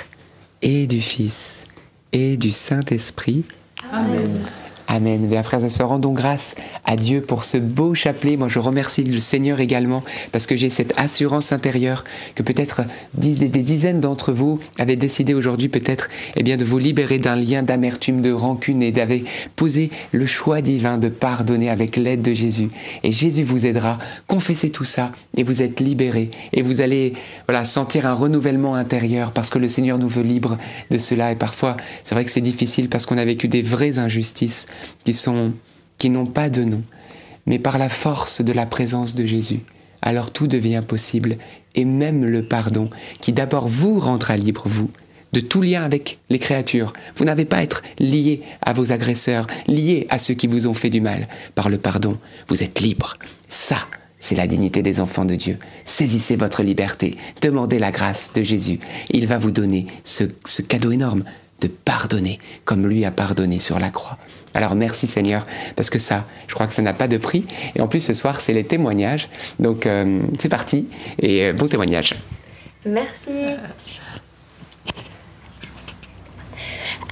et 0.62 0.86
du 0.86 1.02
Fils 1.02 1.66
et 2.14 2.38
du 2.38 2.52
Saint-Esprit. 2.52 3.44
Amen. 3.92 4.40
Amen. 4.88 5.28
Bien, 5.28 5.44
frères 5.44 5.64
et 5.64 5.70
sœurs, 5.70 5.90
rendons 5.90 6.14
grâce 6.14 6.56
à 6.86 6.96
Dieu 6.96 7.22
pour 7.22 7.44
ce 7.44 7.58
beau 7.58 7.94
chapelet. 7.94 8.38
Moi, 8.38 8.48
je 8.48 8.60
remercie 8.60 9.04
le 9.04 9.20
Seigneur 9.20 9.60
également 9.60 10.04
parce 10.32 10.46
que 10.46 10.56
j'ai 10.56 10.70
cette 10.70 10.94
assurance 10.98 11.52
intérieure 11.52 12.04
que 12.36 12.44
peut-être 12.44 12.82
des 13.16 13.48
dizaines 13.64 14.00
d'entre 14.00 14.34
vous 14.34 14.60
avaient 14.78 14.96
décidé 14.96 15.34
aujourd'hui 15.34 15.70
peut-être 15.70 16.10
eh 16.36 16.44
bien, 16.44 16.58
de 16.58 16.66
vous 16.66 16.80
libérer 16.80 17.18
d'un 17.18 17.36
lien 17.36 17.64
d'amertume, 17.64 18.22
de 18.22 18.32
rancune 18.32 18.84
et 18.84 18.92
d'avaient 18.92 19.24
posé 19.56 19.90
le 20.12 20.26
choix 20.26 20.62
divin 20.62 20.98
de 20.98 21.10
pardonner 21.10 21.70
avec 21.70 21.96
l'aide 21.96 22.22
de 22.22 22.34
Jésus. 22.34 22.70
Et 23.04 23.12
Jésus 23.12 23.44
vous 23.44 23.66
aidera. 23.66 23.98
Confessez 24.28 24.70
tout 24.70 24.84
ça 24.84 25.12
et 25.38 25.44
vous 25.44 25.62
êtes 25.62 25.80
libérés. 25.80 26.30
Et 26.52 26.62
vous 26.62 26.82
allez 26.82 27.14
voilà, 27.48 27.66
sentir 27.66 28.06
un 28.06 28.14
renouvellement 28.14 28.76
intérieur 28.76 29.32
parce 29.32 29.50
que 29.50 29.60
le 29.60 29.68
Seigneur 29.68 29.98
nous 29.98 30.10
veut 30.10 30.24
libres 30.24 30.58
de 30.92 30.98
cela. 30.98 31.32
Et 31.32 31.36
parfois, 31.36 31.78
c'est 32.04 32.16
vrai 32.16 32.26
que 32.26 32.32
c'est 32.32 32.42
difficile 32.42 32.90
parce 32.90 33.06
qu'on 33.06 33.18
a 33.18 33.26
vécu 33.26 33.48
des 33.48 33.62
vraies 33.62 34.00
injustices 34.00 34.68
qui 35.04 35.14
sont 35.14 35.54
qui 35.98 36.10
n'ont 36.10 36.26
pas 36.26 36.50
de 36.50 36.64
nom, 36.64 36.84
mais 37.46 37.60
par 37.60 37.78
la 37.78 37.90
force 37.90 38.42
de 38.42 38.52
la 38.52 38.66
présence 38.66 39.16
de 39.16 39.26
Jésus, 39.26 39.62
alors 40.02 40.32
tout 40.32 40.48
devient 40.48 40.84
possible, 40.86 41.38
et 41.76 41.86
même 41.86 42.26
le 42.26 42.44
pardon, 42.44 42.90
qui 43.22 43.32
d'abord 43.32 43.68
vous 43.68 44.00
rendra 44.00 44.36
libre, 44.36 44.64
vous, 44.66 44.92
de 45.32 45.40
tout 45.40 45.62
lien 45.62 45.84
avec 45.84 46.20
les 46.30 46.40
créatures. 46.40 46.94
Vous 47.16 47.26
n'avez 47.26 47.46
pas 47.46 47.58
à 47.58 47.64
être 47.64 47.82
lié 48.00 48.42
à 48.62 48.74
vos 48.74 48.92
agresseurs, 48.92 49.48
lié 49.68 50.06
à 50.10 50.18
ceux 50.18 50.34
qui 50.34 50.48
vous 50.48 50.68
ont 50.68 50.74
fait 50.74 50.90
du 50.90 51.02
mal. 51.02 51.28
Par 51.56 51.70
le 51.70 51.78
pardon, 51.78 52.18
vous 52.50 52.64
êtes 52.64 52.82
libre. 52.82 53.14
Ça, 53.50 53.78
c'est 54.20 54.36
la 54.36 54.48
dignité 54.48 54.84
des 54.84 55.02
enfants 55.02 55.26
de 55.26 55.36
Dieu. 55.36 55.58
Saisissez 55.86 56.36
votre 56.36 56.64
liberté, 56.64 57.16
demandez 57.42 57.80
la 57.80 57.92
grâce 57.92 58.32
de 58.34 58.44
Jésus. 58.44 58.80
Il 59.10 59.28
va 59.28 59.38
vous 59.38 59.52
donner 59.52 59.88
ce, 60.04 60.26
ce 60.46 60.62
cadeau 60.62 60.92
énorme 60.92 61.24
de 61.62 61.68
pardonner 61.68 62.38
comme 62.66 62.88
lui 62.88 63.06
a 63.06 63.12
pardonné 63.12 63.58
sur 63.60 63.80
la 63.80 63.90
croix. 63.90 64.18
Alors 64.54 64.76
merci 64.76 65.08
Seigneur, 65.08 65.46
parce 65.76 65.90
que 65.90 66.00
ça, 66.00 66.26
je 66.48 66.54
crois 66.54 66.68
que 66.68 66.74
ça 66.74 66.82
n'a 66.82 66.94
pas 66.94 67.08
de 67.08 67.18
prix. 67.18 67.46
Et 67.76 67.82
en 67.82 67.88
plus 67.88 68.00
ce 68.00 68.14
soir, 68.14 68.40
c'est 68.40 68.54
les 68.54 68.64
témoignages. 68.64 69.30
Donc 69.60 69.86
euh, 69.86 70.20
c'est 70.40 70.50
parti, 70.50 70.88
et 71.20 71.46
euh, 71.46 71.54
bon 71.54 71.68
témoignage. 71.68 72.16
Merci. 72.86 73.30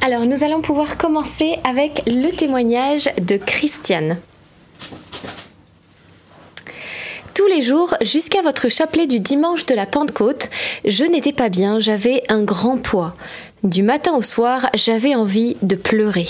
Alors, 0.03 0.25
nous 0.25 0.43
allons 0.43 0.61
pouvoir 0.61 0.97
commencer 0.97 1.57
avec 1.63 2.01
le 2.07 2.31
témoignage 2.31 3.07
de 3.21 3.37
Christiane. 3.37 4.17
Tous 7.35 7.45
les 7.45 7.61
jours, 7.61 7.93
jusqu'à 8.01 8.41
votre 8.41 8.67
chapelet 8.67 9.05
du 9.05 9.19
dimanche 9.19 9.65
de 9.67 9.75
la 9.75 9.85
Pentecôte, 9.85 10.49
je 10.85 11.05
n'étais 11.05 11.33
pas 11.33 11.49
bien, 11.49 11.79
j'avais 11.79 12.23
un 12.29 12.41
grand 12.41 12.77
poids. 12.77 13.13
Du 13.63 13.83
matin 13.83 14.15
au 14.15 14.23
soir, 14.23 14.69
j'avais 14.73 15.13
envie 15.13 15.55
de 15.61 15.75
pleurer. 15.75 16.27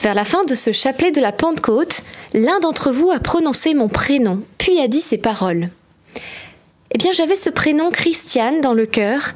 Vers 0.00 0.14
la 0.14 0.24
fin 0.24 0.44
de 0.44 0.54
ce 0.54 0.72
chapelet 0.72 1.10
de 1.10 1.20
la 1.20 1.32
Pentecôte, 1.32 2.02
l'un 2.32 2.60
d'entre 2.60 2.92
vous 2.92 3.10
a 3.10 3.18
prononcé 3.18 3.74
mon 3.74 3.88
prénom, 3.88 4.42
puis 4.58 4.80
a 4.80 4.86
dit 4.86 5.00
ces 5.00 5.18
paroles. 5.18 5.70
Eh 6.94 6.98
bien, 6.98 7.12
j'avais 7.12 7.36
ce 7.36 7.50
prénom 7.50 7.90
Christiane 7.90 8.62
dans 8.62 8.72
le 8.72 8.86
cœur. 8.86 9.34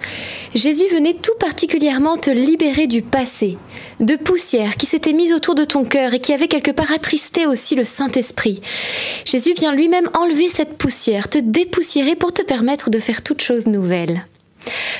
Jésus 0.54 0.86
venait 0.90 1.14
tout 1.14 1.34
particulièrement 1.38 2.16
te 2.16 2.30
libérer 2.30 2.86
du 2.86 3.02
passé, 3.02 3.58
de 4.00 4.16
poussière 4.16 4.76
qui 4.76 4.86
s'était 4.86 5.12
mise 5.12 5.34
autour 5.34 5.54
de 5.54 5.64
ton 5.64 5.84
cœur 5.84 6.14
et 6.14 6.20
qui 6.20 6.32
avait 6.32 6.48
quelque 6.48 6.70
part 6.70 6.90
attristé 6.92 7.46
aussi 7.46 7.74
le 7.74 7.84
Saint-Esprit. 7.84 8.62
Jésus 9.26 9.52
vient 9.52 9.74
lui-même 9.74 10.08
enlever 10.18 10.48
cette 10.48 10.78
poussière, 10.78 11.28
te 11.28 11.38
dépoussiérer 11.38 12.16
pour 12.16 12.32
te 12.32 12.42
permettre 12.42 12.88
de 12.88 13.00
faire 13.00 13.22
toute 13.22 13.42
chose 13.42 13.66
nouvelle. 13.66 14.24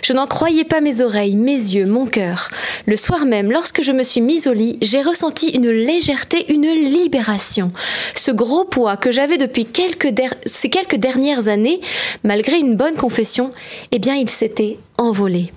Je 0.02 0.12
n'en 0.12 0.26
croyais 0.26 0.64
pas 0.64 0.80
mes 0.80 1.00
oreilles, 1.00 1.36
mes 1.36 1.52
yeux, 1.52 1.86
mon 1.86 2.06
cœur. 2.06 2.50
Le 2.86 2.96
soir 2.96 3.24
même, 3.24 3.52
lorsque 3.52 3.82
je 3.82 3.92
me 3.92 4.02
suis 4.02 4.20
mise 4.20 4.46
au 4.46 4.52
lit, 4.52 4.78
j'ai 4.82 5.02
ressenti 5.02 5.50
une 5.50 5.70
légèreté, 5.70 6.52
une 6.52 6.68
libération. 6.68 7.72
Ce 8.14 8.30
gros 8.30 8.64
poids 8.64 8.96
que 8.96 9.10
j'avais 9.10 9.36
depuis 9.36 9.64
quelques 9.64 10.12
ces 10.46 10.70
quelques 10.70 10.96
dernières 10.96 11.48
années, 11.48 11.80
malgré 12.24 12.58
une 12.58 12.76
bonne 12.76 12.96
confession, 12.96 13.50
eh 13.92 13.98
bien, 13.98 14.14
il 14.14 14.28
s'était 14.28 14.78
envolé. 14.98 15.52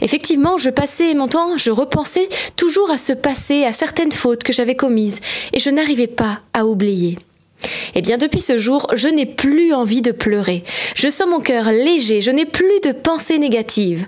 Effectivement, 0.00 0.58
je 0.58 0.70
passais 0.70 1.14
mon 1.14 1.28
temps, 1.28 1.56
je 1.56 1.70
repensais 1.70 2.28
toujours 2.56 2.90
à 2.90 2.98
ce 2.98 3.12
passé, 3.12 3.64
à 3.64 3.72
certaines 3.72 4.12
fautes 4.12 4.42
que 4.42 4.52
j'avais 4.52 4.76
commises, 4.76 5.20
et 5.52 5.60
je 5.60 5.70
n'arrivais 5.70 6.06
pas 6.06 6.40
à 6.52 6.66
oublier. 6.66 7.16
Eh 7.94 8.02
bien, 8.02 8.16
depuis 8.16 8.40
ce 8.40 8.58
jour, 8.58 8.86
je 8.94 9.08
n'ai 9.08 9.26
plus 9.26 9.72
envie 9.72 10.02
de 10.02 10.12
pleurer. 10.12 10.64
Je 10.94 11.08
sens 11.08 11.28
mon 11.28 11.40
cœur 11.40 11.70
léger, 11.70 12.20
je 12.20 12.30
n'ai 12.30 12.46
plus 12.46 12.80
de 12.82 12.92
pensées 12.92 13.38
négatives. 13.38 14.06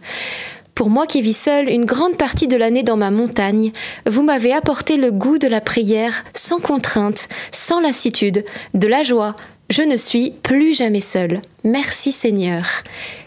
Pour 0.75 0.91
moi 0.91 1.07
qui 1.07 1.23
vis 1.23 1.37
seule 1.37 1.71
une 1.71 1.87
grande 1.87 2.19
partie 2.19 2.49
de 2.49 2.57
l'année 2.57 2.83
dans 2.83 2.99
ma 2.99 3.11
montagne, 3.11 3.73
vous 4.05 4.23
m'avez 4.23 4.53
apporté 4.53 4.99
le 4.99 5.11
goût 5.11 5.39
de 5.39 5.49
la 5.49 5.63
prière 5.63 6.23
sans 6.35 6.61
contrainte, 6.61 7.29
sans 7.51 7.81
lassitude, 7.81 8.45
de 8.75 8.87
la 8.87 9.03
joie. 9.03 9.37
Je 9.69 9.83
ne 9.83 9.97
suis 9.97 10.31
plus 10.31 10.75
jamais 10.75 11.01
seule. 11.01 11.41
Merci 11.65 12.13
Seigneur. 12.13 12.65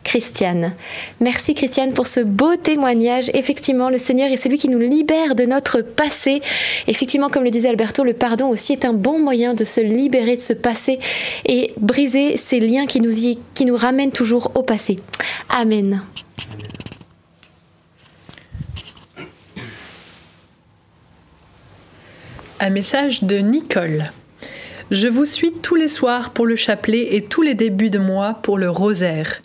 Christiane. 0.05 0.73
Merci 1.19 1.53
Christiane 1.53 1.93
pour 1.93 2.07
ce 2.07 2.21
beau 2.21 2.55
témoignage. 2.55 3.29
Effectivement, 3.33 3.89
le 3.89 3.97
Seigneur 3.97 4.31
est 4.31 4.37
celui 4.37 4.57
qui 4.57 4.69
nous 4.69 4.79
libère 4.79 5.35
de 5.35 5.43
notre 5.43 5.81
passé. 5.81 6.41
Effectivement, 6.87 7.29
comme 7.29 7.43
le 7.43 7.51
disait 7.51 7.67
Alberto, 7.67 8.05
le 8.05 8.13
pardon 8.13 8.47
aussi 8.47 8.71
est 8.71 8.85
un 8.85 8.93
bon 8.93 9.19
moyen 9.19 9.53
de 9.53 9.65
se 9.65 9.81
libérer 9.81 10.35
de 10.35 10.41
ce 10.41 10.53
passé 10.53 10.99
et 11.45 11.73
briser 11.77 12.37
ces 12.37 12.61
liens 12.61 12.85
qui 12.85 13.01
nous, 13.01 13.11
qui 13.53 13.65
nous 13.65 13.75
ramènent 13.75 14.11
toujours 14.11 14.51
au 14.55 14.63
passé. 14.63 14.99
Amen. 15.49 16.01
Un 22.61 22.69
message 22.69 23.23
de 23.23 23.37
Nicole. 23.37 24.11
Je 24.91 25.07
vous 25.07 25.25
suis 25.25 25.51
tous 25.51 25.75
les 25.75 25.87
soirs 25.87 26.31
pour 26.31 26.47
le 26.47 26.55
chapelet 26.55 27.15
et 27.15 27.21
tous 27.21 27.43
les 27.43 27.53
débuts 27.53 27.91
de 27.91 27.99
mois 27.99 28.39
pour 28.41 28.57
le 28.57 28.71
rosaire. 28.71 29.39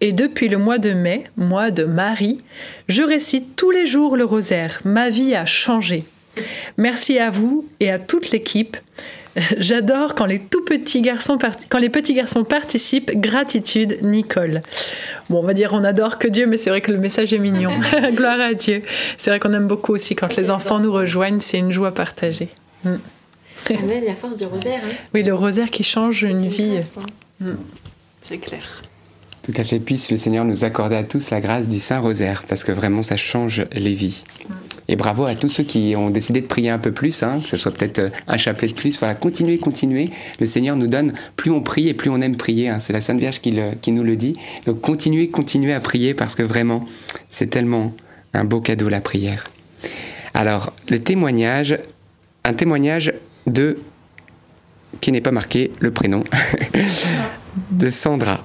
Et 0.00 0.12
depuis 0.12 0.48
le 0.48 0.58
mois 0.58 0.78
de 0.78 0.92
mai, 0.92 1.24
mois 1.36 1.70
de 1.70 1.84
Marie, 1.84 2.38
je 2.88 3.02
récite 3.02 3.54
tous 3.54 3.70
les 3.70 3.86
jours 3.86 4.16
le 4.16 4.24
rosaire. 4.24 4.80
Ma 4.84 5.08
vie 5.08 5.36
a 5.36 5.44
changé. 5.44 6.04
Merci 6.76 7.20
à 7.20 7.30
vous 7.30 7.68
et 7.78 7.90
à 7.90 8.00
toute 8.00 8.32
l'équipe. 8.32 8.76
J'adore 9.58 10.16
quand 10.16 10.26
les 10.26 10.40
tout 10.40 10.64
petits 10.64 11.02
garçons 11.02 11.38
quand 11.68 11.78
les 11.78 11.88
petits 11.88 12.14
garçons 12.14 12.42
participent. 12.42 13.12
Gratitude, 13.14 13.98
Nicole. 14.02 14.62
Bon, 15.28 15.38
on 15.38 15.46
va 15.46 15.54
dire 15.54 15.72
on 15.72 15.84
adore 15.84 16.18
que 16.18 16.26
Dieu, 16.26 16.46
mais 16.46 16.56
c'est 16.56 16.70
vrai 16.70 16.80
que 16.80 16.90
le 16.90 16.98
message 16.98 17.32
est 17.32 17.38
mignon. 17.38 17.70
Gloire 18.12 18.40
à 18.40 18.54
Dieu. 18.54 18.82
C'est 19.18 19.30
vrai 19.30 19.38
qu'on 19.38 19.52
aime 19.52 19.68
beaucoup 19.68 19.92
aussi 19.92 20.16
quand 20.16 20.34
les 20.34 20.50
enfants 20.50 20.80
nous 20.80 20.92
rejoignent. 20.92 21.38
C'est 21.38 21.58
une 21.58 21.70
joie 21.70 21.94
partagée. 21.94 22.48
Mm. 22.82 22.96
Amen, 23.70 24.04
la 24.06 24.14
force 24.14 24.36
du 24.36 24.46
rosaire. 24.46 24.80
Hein. 24.84 24.94
Oui, 25.14 25.22
le 25.22 25.34
rosaire 25.34 25.70
qui 25.70 25.82
change 25.82 26.22
une 26.22 26.48
vie. 26.48 26.78
Hein. 26.78 27.06
Mm. 27.40 27.56
C'est 28.20 28.38
clair. 28.38 28.82
Tout 29.42 29.52
à 29.56 29.64
fait. 29.64 29.80
Puisse 29.80 30.10
le 30.10 30.16
Seigneur 30.16 30.44
nous 30.44 30.64
accorder 30.64 30.96
à 30.96 31.04
tous 31.04 31.30
la 31.30 31.40
grâce 31.40 31.68
du 31.68 31.78
Saint 31.78 31.98
Rosaire, 31.98 32.44
parce 32.48 32.64
que 32.64 32.72
vraiment 32.72 33.02
ça 33.02 33.16
change 33.16 33.64
les 33.72 33.94
vies. 33.94 34.24
Mm. 34.48 34.54
Et 34.88 34.96
bravo 34.96 35.24
à 35.24 35.36
tous 35.36 35.48
ceux 35.48 35.62
qui 35.62 35.94
ont 35.96 36.10
décidé 36.10 36.40
de 36.40 36.46
prier 36.46 36.68
un 36.68 36.78
peu 36.78 36.90
plus, 36.90 37.22
hein, 37.22 37.40
que 37.40 37.48
ce 37.48 37.56
soit 37.56 37.70
peut-être 37.70 38.00
euh, 38.00 38.10
un 38.26 38.36
chapelet 38.36 38.68
de 38.68 38.74
plus. 38.74 38.98
Voilà, 38.98 39.14
continuez, 39.14 39.58
continuez. 39.58 40.10
Le 40.40 40.46
Seigneur 40.46 40.76
nous 40.76 40.88
donne, 40.88 41.12
plus 41.36 41.52
on 41.52 41.60
prie 41.60 41.88
et 41.88 41.94
plus 41.94 42.10
on 42.10 42.20
aime 42.20 42.36
prier. 42.36 42.68
Hein. 42.68 42.80
C'est 42.80 42.92
la 42.92 43.00
Sainte 43.00 43.20
Vierge 43.20 43.40
qui, 43.40 43.56
qui 43.80 43.92
nous 43.92 44.02
le 44.02 44.16
dit. 44.16 44.36
Donc 44.66 44.80
continuez, 44.80 45.28
continuez 45.28 45.72
à 45.72 45.80
prier 45.80 46.12
parce 46.12 46.34
que 46.34 46.42
vraiment, 46.42 46.84
c'est 47.30 47.48
tellement 47.48 47.92
un 48.34 48.44
beau 48.44 48.60
cadeau 48.60 48.88
la 48.88 49.00
prière. 49.00 49.44
Alors, 50.34 50.72
le 50.88 50.98
témoignage, 50.98 51.78
un 52.44 52.52
témoignage 52.52 53.12
de 53.46 53.78
qui 55.00 55.12
n'est 55.12 55.20
pas 55.20 55.30
marqué 55.30 55.70
le 55.80 55.90
prénom 55.90 56.24
de 57.70 57.90
Sandra. 57.90 58.42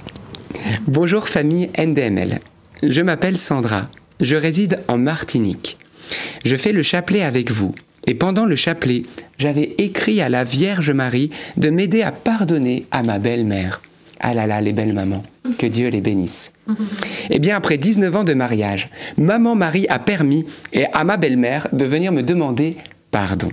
Bonjour 0.88 1.28
famille 1.28 1.70
NDML. 1.78 2.39
Je 2.84 3.02
m'appelle 3.02 3.38
Sandra. 3.38 3.89
Je 4.22 4.36
réside 4.36 4.80
en 4.88 4.98
Martinique. 4.98 5.78
Je 6.46 6.56
fais 6.56 6.72
le 6.72 6.82
chapelet 6.82 7.24
avec 7.24 7.52
vous. 7.52 7.74
Et 8.08 8.14
pendant 8.14 8.46
le 8.46 8.56
chapelet, 8.56 9.04
j'avais 9.38 9.76
écrit 9.80 10.22
à 10.22 10.30
la 10.30 10.43
Vierge 10.43 10.91
Marie 10.91 11.32
de 11.58 11.70
m'aider 11.70 12.04
à 12.04 12.12
pardonner 12.12 12.86
à 12.91 13.02
ma 13.02 13.18
belle-mère. 13.18 13.82
Ah 14.20 14.34
là 14.34 14.48
là, 14.48 14.62
les 14.62 14.74
belles 14.74 14.93
mamans, 14.93 15.24
que 15.58 15.66
Dieu 15.66 15.89
les 15.89 16.02
bénisse. 16.02 16.54
Eh 17.30 17.39
bien, 17.39 17.58
après 17.58 17.78
19 17.78 18.16
ans 18.16 18.24
de 18.24 18.34
mariage, 18.34 18.89
maman 19.18 19.56
Marie 19.56 19.88
a 19.89 20.00
permis 20.00 20.46
et 20.72 20.86
à 20.93 21.04
ma 21.04 21.18
belle-mère 21.18 21.68
de 21.74 21.86
venir 21.86 22.12
me 22.12 22.22
demander 22.22 22.78
pardon. 23.12 23.52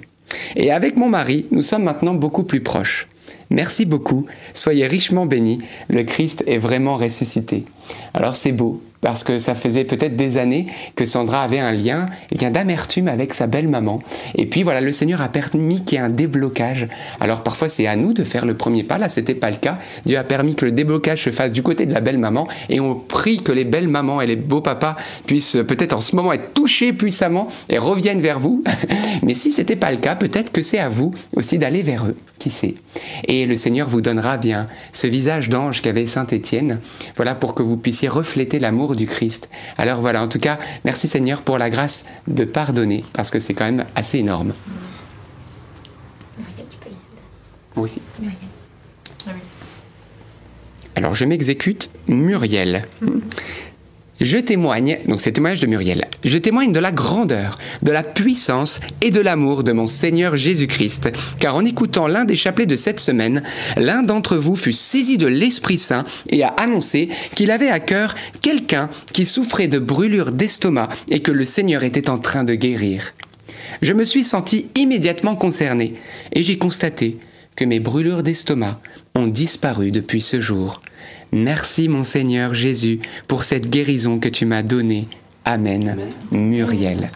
Et 0.56 0.70
avec 0.70 0.96
mon 0.96 1.08
mari, 1.08 1.46
nous 1.50 1.62
sommes 1.62 1.84
maintenant 1.84 2.14
beaucoup 2.14 2.44
plus 2.44 2.60
proches. 2.60 3.08
Merci 3.50 3.84
beaucoup, 3.84 4.26
soyez 4.54 4.86
richement 4.86 5.26
bénis, 5.26 5.58
le 5.88 6.04
Christ 6.04 6.42
est 6.46 6.58
vraiment 6.58 6.96
ressuscité. 6.96 7.64
Alors 8.14 8.36
c'est 8.36 8.52
beau, 8.52 8.82
parce 9.02 9.24
que 9.24 9.38
ça 9.38 9.54
faisait 9.54 9.84
peut-être 9.84 10.16
des 10.16 10.38
années 10.38 10.66
que 10.96 11.04
Sandra 11.04 11.42
avait 11.42 11.58
un 11.58 11.72
lien 11.72 12.06
eh 12.30 12.36
bien 12.36 12.50
d'amertume 12.50 13.08
avec 13.08 13.34
sa 13.34 13.46
belle-maman. 13.46 13.98
Et 14.36 14.46
puis 14.46 14.62
voilà, 14.62 14.80
le 14.80 14.92
Seigneur 14.92 15.20
a 15.20 15.28
permis 15.28 15.84
qu'il 15.84 15.98
y 15.98 16.00
ait 16.00 16.04
un 16.04 16.08
déblocage. 16.08 16.88
Alors 17.20 17.42
parfois 17.42 17.68
c'est 17.68 17.86
à 17.86 17.96
nous 17.96 18.14
de 18.14 18.24
faire 18.24 18.46
le 18.46 18.54
premier 18.54 18.84
pas, 18.84 18.96
là 18.96 19.08
c'était 19.08 19.34
pas 19.34 19.50
le 19.50 19.56
cas. 19.56 19.78
Dieu 20.06 20.16
a 20.16 20.24
permis 20.24 20.54
que 20.54 20.64
le 20.64 20.72
déblocage 20.72 21.24
se 21.24 21.30
fasse 21.30 21.52
du 21.52 21.62
côté 21.62 21.84
de 21.84 21.92
la 21.92 22.00
belle-maman 22.00 22.46
et 22.70 22.80
on 22.80 22.94
prie 22.94 23.42
que 23.42 23.52
les 23.52 23.64
belles-mamans 23.64 24.20
et 24.20 24.26
les 24.26 24.36
beaux-papas 24.36 24.96
puissent 25.26 25.58
peut-être 25.66 25.94
en 25.94 26.00
ce 26.00 26.14
moment 26.14 26.32
être 26.32 26.54
touchés 26.54 26.92
puissamment 26.92 27.48
et 27.68 27.78
reviennent 27.78 28.20
vers 28.20 28.38
vous. 28.38 28.62
Mais 29.22 29.34
si 29.34 29.50
c'était 29.50 29.76
pas 29.76 29.90
le 29.90 29.96
cas, 29.96 30.14
peut-être 30.14 30.52
que 30.52 30.62
c'est 30.62 30.78
à 30.78 30.88
vous 30.88 31.12
aussi 31.34 31.58
d'aller 31.58 31.82
vers 31.82 32.06
eux, 32.06 32.16
qui 32.38 32.50
sait? 32.50 32.76
Et 33.26 33.46
le 33.46 33.56
Seigneur 33.56 33.88
vous 33.88 34.00
donnera 34.00 34.36
bien 34.36 34.68
ce 34.92 35.08
visage 35.08 35.48
d'ange 35.48 35.82
qu'avait 35.82 36.06
Saint 36.06 36.26
Étienne, 36.28 36.78
voilà 37.16 37.34
pour 37.34 37.54
que 37.54 37.62
vous 37.62 37.76
puissiez 37.76 38.08
refléter 38.08 38.60
l'amour 38.60 38.91
du 38.96 39.06
Christ. 39.06 39.48
Alors 39.78 40.00
voilà, 40.00 40.22
en 40.22 40.28
tout 40.28 40.38
cas, 40.38 40.58
merci 40.84 41.08
Seigneur 41.08 41.42
pour 41.42 41.58
la 41.58 41.70
grâce 41.70 42.04
de 42.28 42.44
pardonner, 42.44 43.04
parce 43.12 43.30
que 43.30 43.38
c'est 43.38 43.54
quand 43.54 43.64
même 43.64 43.84
assez 43.94 44.18
énorme. 44.18 44.54
Moi 47.74 47.84
aussi. 47.84 48.02
Alors 50.94 51.14
je 51.14 51.24
m'exécute 51.24 51.90
Muriel. 52.06 52.86
Je 54.22 54.38
témoigne, 54.38 55.00
donc 55.08 55.20
c'est 55.20 55.32
témoignage 55.32 55.58
de 55.58 55.66
Muriel, 55.66 56.06
je 56.24 56.38
témoigne 56.38 56.70
de 56.70 56.78
la 56.78 56.92
grandeur, 56.92 57.58
de 57.82 57.90
la 57.90 58.04
puissance 58.04 58.78
et 59.00 59.10
de 59.10 59.20
l'amour 59.20 59.64
de 59.64 59.72
mon 59.72 59.88
Seigneur 59.88 60.36
Jésus-Christ, 60.36 61.10
car 61.40 61.56
en 61.56 61.64
écoutant 61.64 62.06
l'un 62.06 62.24
des 62.24 62.36
chapelets 62.36 62.66
de 62.66 62.76
cette 62.76 63.00
semaine, 63.00 63.42
l'un 63.76 64.04
d'entre 64.04 64.36
vous 64.36 64.54
fut 64.54 64.72
saisi 64.72 65.18
de 65.18 65.26
l'Esprit 65.26 65.76
Saint 65.76 66.04
et 66.30 66.44
a 66.44 66.54
annoncé 66.56 67.08
qu'il 67.34 67.50
avait 67.50 67.68
à 67.68 67.80
cœur 67.80 68.14
quelqu'un 68.40 68.88
qui 69.12 69.26
souffrait 69.26 69.66
de 69.66 69.80
brûlures 69.80 70.30
d'estomac 70.30 70.88
et 71.10 71.20
que 71.20 71.32
le 71.32 71.44
Seigneur 71.44 71.82
était 71.82 72.08
en 72.08 72.18
train 72.18 72.44
de 72.44 72.54
guérir. 72.54 73.14
Je 73.82 73.92
me 73.92 74.04
suis 74.04 74.22
senti 74.22 74.66
immédiatement 74.76 75.34
concerné 75.34 75.94
et 76.32 76.44
j'ai 76.44 76.58
constaté 76.58 77.18
que 77.56 77.64
mes 77.64 77.80
brûlures 77.80 78.22
d'estomac 78.22 78.80
ont 79.16 79.26
disparu 79.26 79.90
depuis 79.90 80.20
ce 80.20 80.40
jour. 80.40 80.80
Merci 81.32 81.88
mon 81.88 82.02
Seigneur 82.02 82.52
Jésus 82.52 83.00
pour 83.26 83.44
cette 83.44 83.70
guérison 83.70 84.18
que 84.18 84.28
tu 84.28 84.44
m'as 84.44 84.62
donnée. 84.62 85.08
Amen. 85.44 85.96
Muriel. 86.30 87.10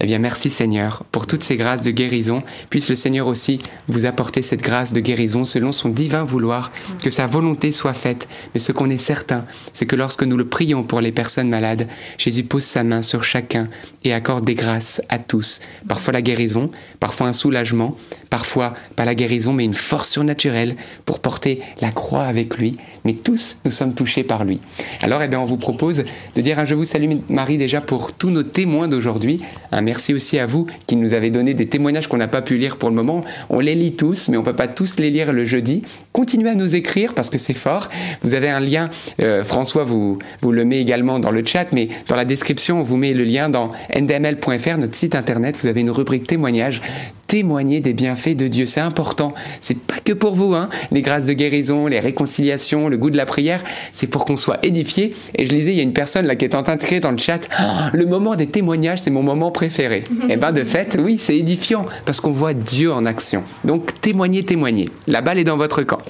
Eh 0.00 0.06
bien, 0.06 0.20
merci 0.20 0.48
Seigneur 0.48 1.02
pour 1.10 1.26
toutes 1.26 1.42
ces 1.42 1.56
grâces 1.56 1.82
de 1.82 1.90
guérison. 1.90 2.44
Puisse 2.70 2.88
le 2.88 2.94
Seigneur 2.94 3.26
aussi 3.26 3.58
vous 3.88 4.04
apporter 4.04 4.42
cette 4.42 4.62
grâce 4.62 4.92
de 4.92 5.00
guérison 5.00 5.44
selon 5.44 5.72
son 5.72 5.88
divin 5.88 6.22
vouloir, 6.22 6.70
que 7.02 7.10
sa 7.10 7.26
volonté 7.26 7.72
soit 7.72 7.94
faite. 7.94 8.28
Mais 8.54 8.60
ce 8.60 8.70
qu'on 8.70 8.90
est 8.90 8.98
certain, 8.98 9.44
c'est 9.72 9.86
que 9.86 9.96
lorsque 9.96 10.22
nous 10.22 10.36
le 10.36 10.46
prions 10.46 10.84
pour 10.84 11.00
les 11.00 11.10
personnes 11.10 11.48
malades, 11.48 11.88
Jésus 12.16 12.44
pose 12.44 12.62
sa 12.62 12.84
main 12.84 13.02
sur 13.02 13.24
chacun 13.24 13.68
et 14.04 14.12
accorde 14.12 14.44
des 14.44 14.54
grâces 14.54 15.02
à 15.08 15.18
tous. 15.18 15.60
Parfois 15.88 16.12
la 16.12 16.22
guérison, 16.22 16.70
parfois 17.00 17.26
un 17.26 17.32
soulagement, 17.32 17.96
parfois 18.30 18.74
pas 18.94 19.04
la 19.04 19.16
guérison, 19.16 19.52
mais 19.52 19.64
une 19.64 19.74
force 19.74 20.10
surnaturelle 20.10 20.76
pour 21.06 21.18
porter 21.18 21.60
la 21.80 21.90
croix 21.90 22.24
avec 22.24 22.56
lui. 22.56 22.76
Mais 23.04 23.14
tous, 23.14 23.56
nous 23.64 23.72
sommes 23.72 23.94
touchés 23.94 24.22
par 24.22 24.44
lui. 24.44 24.60
Alors, 25.02 25.22
eh 25.22 25.28
bien, 25.28 25.40
on 25.40 25.44
vous 25.44 25.56
propose 25.56 26.04
de 26.36 26.40
dire 26.40 26.58
un 26.60 26.64
Je 26.64 26.74
vous 26.76 26.84
salue 26.84 27.10
Marie 27.28 27.58
déjà 27.58 27.80
pour 27.80 28.12
tous 28.12 28.30
nos 28.30 28.44
témoins 28.44 28.86
d'aujourd'hui. 28.86 29.40
Merci 29.88 30.12
aussi 30.12 30.38
à 30.38 30.44
vous 30.44 30.66
qui 30.86 30.96
nous 30.96 31.14
avez 31.14 31.30
donné 31.30 31.54
des 31.54 31.64
témoignages 31.64 32.08
qu'on 32.08 32.18
n'a 32.18 32.28
pas 32.28 32.42
pu 32.42 32.58
lire 32.58 32.76
pour 32.76 32.90
le 32.90 32.94
moment. 32.94 33.24
On 33.48 33.58
les 33.58 33.74
lit 33.74 33.94
tous, 33.94 34.28
mais 34.28 34.36
on 34.36 34.40
ne 34.40 34.44
peut 34.44 34.52
pas 34.52 34.68
tous 34.68 34.98
les 34.98 35.08
lire 35.08 35.32
le 35.32 35.46
jeudi. 35.46 35.80
Continuez 36.12 36.50
à 36.50 36.54
nous 36.54 36.74
écrire 36.74 37.14
parce 37.14 37.30
que 37.30 37.38
c'est 37.38 37.54
fort. 37.54 37.88
Vous 38.20 38.34
avez 38.34 38.50
un 38.50 38.60
lien, 38.60 38.90
euh, 39.22 39.42
François 39.44 39.84
vous, 39.84 40.18
vous 40.42 40.52
le 40.52 40.66
met 40.66 40.78
également 40.78 41.18
dans 41.18 41.30
le 41.30 41.42
chat, 41.42 41.72
mais 41.72 41.88
dans 42.06 42.16
la 42.16 42.26
description, 42.26 42.80
on 42.80 42.82
vous 42.82 42.98
met 42.98 43.14
le 43.14 43.24
lien 43.24 43.48
dans 43.48 43.72
ndml.fr, 43.96 44.76
notre 44.76 44.94
site 44.94 45.14
internet. 45.14 45.56
Vous 45.58 45.68
avez 45.68 45.80
une 45.80 45.90
rubrique 45.90 46.26
témoignages 46.26 46.82
témoigner 47.28 47.80
des 47.80 47.92
bienfaits 47.92 48.34
de 48.34 48.48
Dieu. 48.48 48.66
C'est 48.66 48.80
important. 48.80 49.32
C'est 49.60 49.78
pas 49.78 49.98
que 50.02 50.12
pour 50.12 50.34
vous, 50.34 50.54
hein. 50.54 50.68
Les 50.90 51.02
grâces 51.02 51.26
de 51.26 51.34
guérison, 51.34 51.86
les 51.86 52.00
réconciliations, 52.00 52.88
le 52.88 52.96
goût 52.96 53.10
de 53.10 53.16
la 53.16 53.26
prière. 53.26 53.62
C'est 53.92 54.08
pour 54.08 54.24
qu'on 54.24 54.36
soit 54.36 54.58
édifié. 54.64 55.14
Et 55.36 55.46
je 55.46 55.52
lisais, 55.52 55.72
il 55.72 55.76
y 55.76 55.80
a 55.80 55.84
une 55.84 55.92
personne 55.92 56.26
là 56.26 56.34
qui 56.34 56.46
est 56.46 56.56
en 56.56 56.64
train 56.64 56.76
de 56.76 56.82
créer 56.82 57.00
dans 57.00 57.12
le 57.12 57.18
chat. 57.18 57.46
Ah, 57.56 57.90
le 57.92 58.06
moment 58.06 58.34
des 58.34 58.46
témoignages, 58.46 59.00
c'est 59.02 59.10
mon 59.10 59.22
moment 59.22 59.52
préféré. 59.52 59.98
et 59.98 60.24
eh 60.30 60.36
ben, 60.36 60.52
de 60.52 60.64
fait, 60.64 60.98
oui, 60.98 61.18
c'est 61.20 61.36
édifiant 61.36 61.84
parce 62.06 62.20
qu'on 62.20 62.32
voit 62.32 62.54
Dieu 62.54 62.92
en 62.92 63.04
action. 63.04 63.44
Donc, 63.64 64.00
témoignez, 64.00 64.42
témoignez. 64.42 64.86
La 65.06 65.20
balle 65.20 65.38
est 65.38 65.44
dans 65.44 65.58
votre 65.58 65.82
camp. 65.82 66.00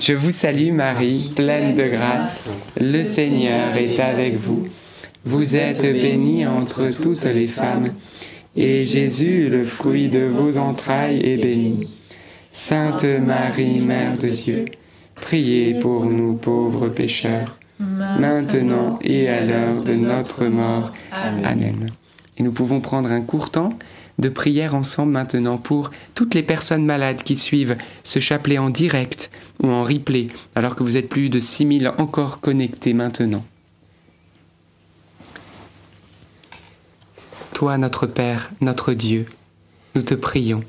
Je 0.00 0.12
vous 0.12 0.32
salue 0.32 0.70
Marie, 0.70 1.32
pleine 1.34 1.74
de 1.74 1.84
grâce. 1.84 2.48
Le 2.78 3.04
Seigneur 3.04 3.74
est 3.76 3.98
avec 3.98 4.38
vous. 4.38 4.68
Vous 5.24 5.56
êtes 5.56 5.80
bénie 5.80 6.46
entre 6.46 6.88
toutes 7.00 7.24
les 7.24 7.46
femmes 7.46 7.86
et 8.56 8.86
Jésus, 8.86 9.48
le 9.48 9.64
fruit 9.64 10.08
de 10.08 10.20
vos 10.20 10.58
entrailles, 10.58 11.20
est 11.24 11.36
béni. 11.36 11.88
Sainte 12.50 13.04
Marie, 13.04 13.80
Mère 13.80 14.16
de 14.16 14.28
Dieu, 14.28 14.66
priez 15.16 15.80
pour 15.80 16.04
nous 16.04 16.34
pauvres 16.34 16.88
pécheurs, 16.88 17.58
maintenant 17.80 18.98
et 19.02 19.28
à 19.28 19.44
l'heure 19.44 19.82
de 19.82 19.94
notre 19.94 20.46
mort. 20.46 20.92
Amen. 21.12 21.90
Et 22.36 22.42
nous 22.42 22.52
pouvons 22.52 22.80
prendre 22.80 23.10
un 23.10 23.22
court 23.22 23.50
temps 23.50 23.70
de 24.18 24.28
prière 24.28 24.74
ensemble 24.74 25.12
maintenant 25.12 25.58
pour 25.58 25.90
toutes 26.14 26.34
les 26.34 26.42
personnes 26.42 26.84
malades 26.84 27.22
qui 27.24 27.36
suivent 27.36 27.76
ce 28.04 28.20
chapelet 28.20 28.58
en 28.58 28.70
direct 28.70 29.30
ou 29.62 29.68
en 29.68 29.82
replay, 29.82 30.28
alors 30.54 30.76
que 30.76 30.84
vous 30.84 30.96
êtes 30.96 31.08
plus 31.08 31.30
de 31.30 31.40
6000 31.40 31.92
encore 31.98 32.40
connectés 32.40 32.94
maintenant. 32.94 33.44
Toi, 37.54 37.78
notre 37.78 38.08
Père, 38.08 38.50
notre 38.60 38.94
Dieu, 38.94 39.26
nous 39.94 40.02
te 40.02 40.14
prions, 40.14 40.64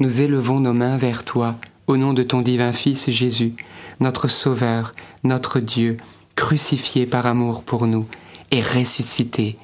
nous 0.00 0.20
élevons 0.20 0.58
nos 0.58 0.72
mains 0.72 0.96
vers 0.96 1.24
toi, 1.24 1.54
au 1.86 1.96
nom 1.96 2.12
de 2.12 2.24
ton 2.24 2.42
divin 2.42 2.72
Fils 2.72 3.08
Jésus, 3.08 3.54
notre 4.00 4.26
Sauveur, 4.26 4.96
notre 5.22 5.60
Dieu, 5.60 5.96
crucifié 6.34 7.06
par 7.06 7.24
amour 7.26 7.62
pour 7.62 7.86
nous 7.86 8.08
et 8.50 8.62
ressuscité. 8.62 9.56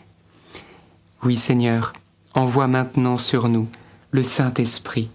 Oui 1.25 1.37
Seigneur, 1.37 1.93
envoie 2.35 2.69
maintenant 2.69 3.19
sur 3.19 3.49
nous 3.49 3.67
le 4.13 4.23
Saint-Esprit, 4.23 5.11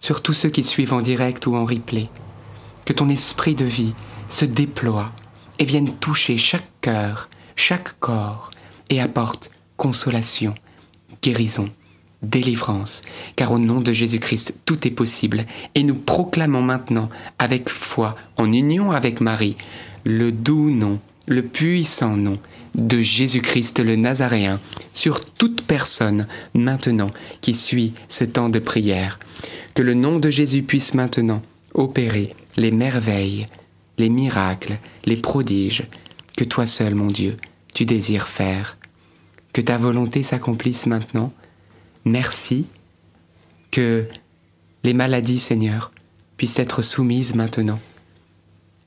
sur 0.00 0.22
tous 0.22 0.32
ceux 0.32 0.48
qui 0.48 0.64
suivent 0.64 0.94
en 0.94 1.02
direct 1.02 1.46
ou 1.46 1.54
en 1.54 1.66
replay. 1.66 2.08
Que 2.86 2.94
ton 2.94 3.10
esprit 3.10 3.54
de 3.54 3.66
vie 3.66 3.92
se 4.30 4.46
déploie 4.46 5.12
et 5.58 5.66
vienne 5.66 5.92
toucher 5.96 6.38
chaque 6.38 6.80
cœur, 6.80 7.28
chaque 7.56 8.00
corps 8.00 8.50
et 8.88 9.02
apporte 9.02 9.50
consolation, 9.76 10.54
guérison, 11.22 11.70
délivrance, 12.22 13.02
car 13.36 13.52
au 13.52 13.58
nom 13.58 13.80
de 13.80 13.92
Jésus-Christ, 13.92 14.54
tout 14.64 14.86
est 14.86 14.90
possible, 14.90 15.44
et 15.74 15.82
nous 15.82 15.94
proclamons 15.94 16.62
maintenant, 16.62 17.08
avec 17.38 17.68
foi, 17.68 18.16
en 18.36 18.52
union 18.52 18.90
avec 18.90 19.20
Marie, 19.20 19.56
le 20.04 20.32
doux 20.32 20.70
nom, 20.70 20.98
le 21.26 21.42
puissant 21.42 22.16
nom 22.16 22.38
de 22.76 23.00
Jésus-Christ 23.00 23.80
le 23.80 23.96
Nazaréen 23.96 24.60
sur 24.92 25.24
toute 25.24 25.62
personne 25.62 26.26
maintenant 26.54 27.10
qui 27.40 27.54
suit 27.54 27.94
ce 28.08 28.24
temps 28.24 28.48
de 28.48 28.58
prière. 28.58 29.18
Que 29.74 29.82
le 29.82 29.94
nom 29.94 30.18
de 30.18 30.30
Jésus 30.30 30.62
puisse 30.62 30.94
maintenant 30.94 31.42
opérer 31.74 32.34
les 32.56 32.70
merveilles, 32.70 33.46
les 33.98 34.08
miracles, 34.08 34.78
les 35.04 35.16
prodiges 35.16 35.84
que 36.36 36.44
toi 36.44 36.66
seul, 36.66 36.94
mon 36.94 37.10
Dieu, 37.10 37.36
tu 37.74 37.86
désires 37.86 38.28
faire. 38.28 38.75
Que 39.56 39.62
ta 39.62 39.78
volonté 39.78 40.22
s'accomplisse 40.22 40.86
maintenant. 40.86 41.32
Merci 42.04 42.66
que 43.70 44.06
les 44.84 44.92
maladies, 44.92 45.38
Seigneur, 45.38 45.92
puissent 46.36 46.58
être 46.58 46.82
soumises 46.82 47.34
maintenant 47.34 47.80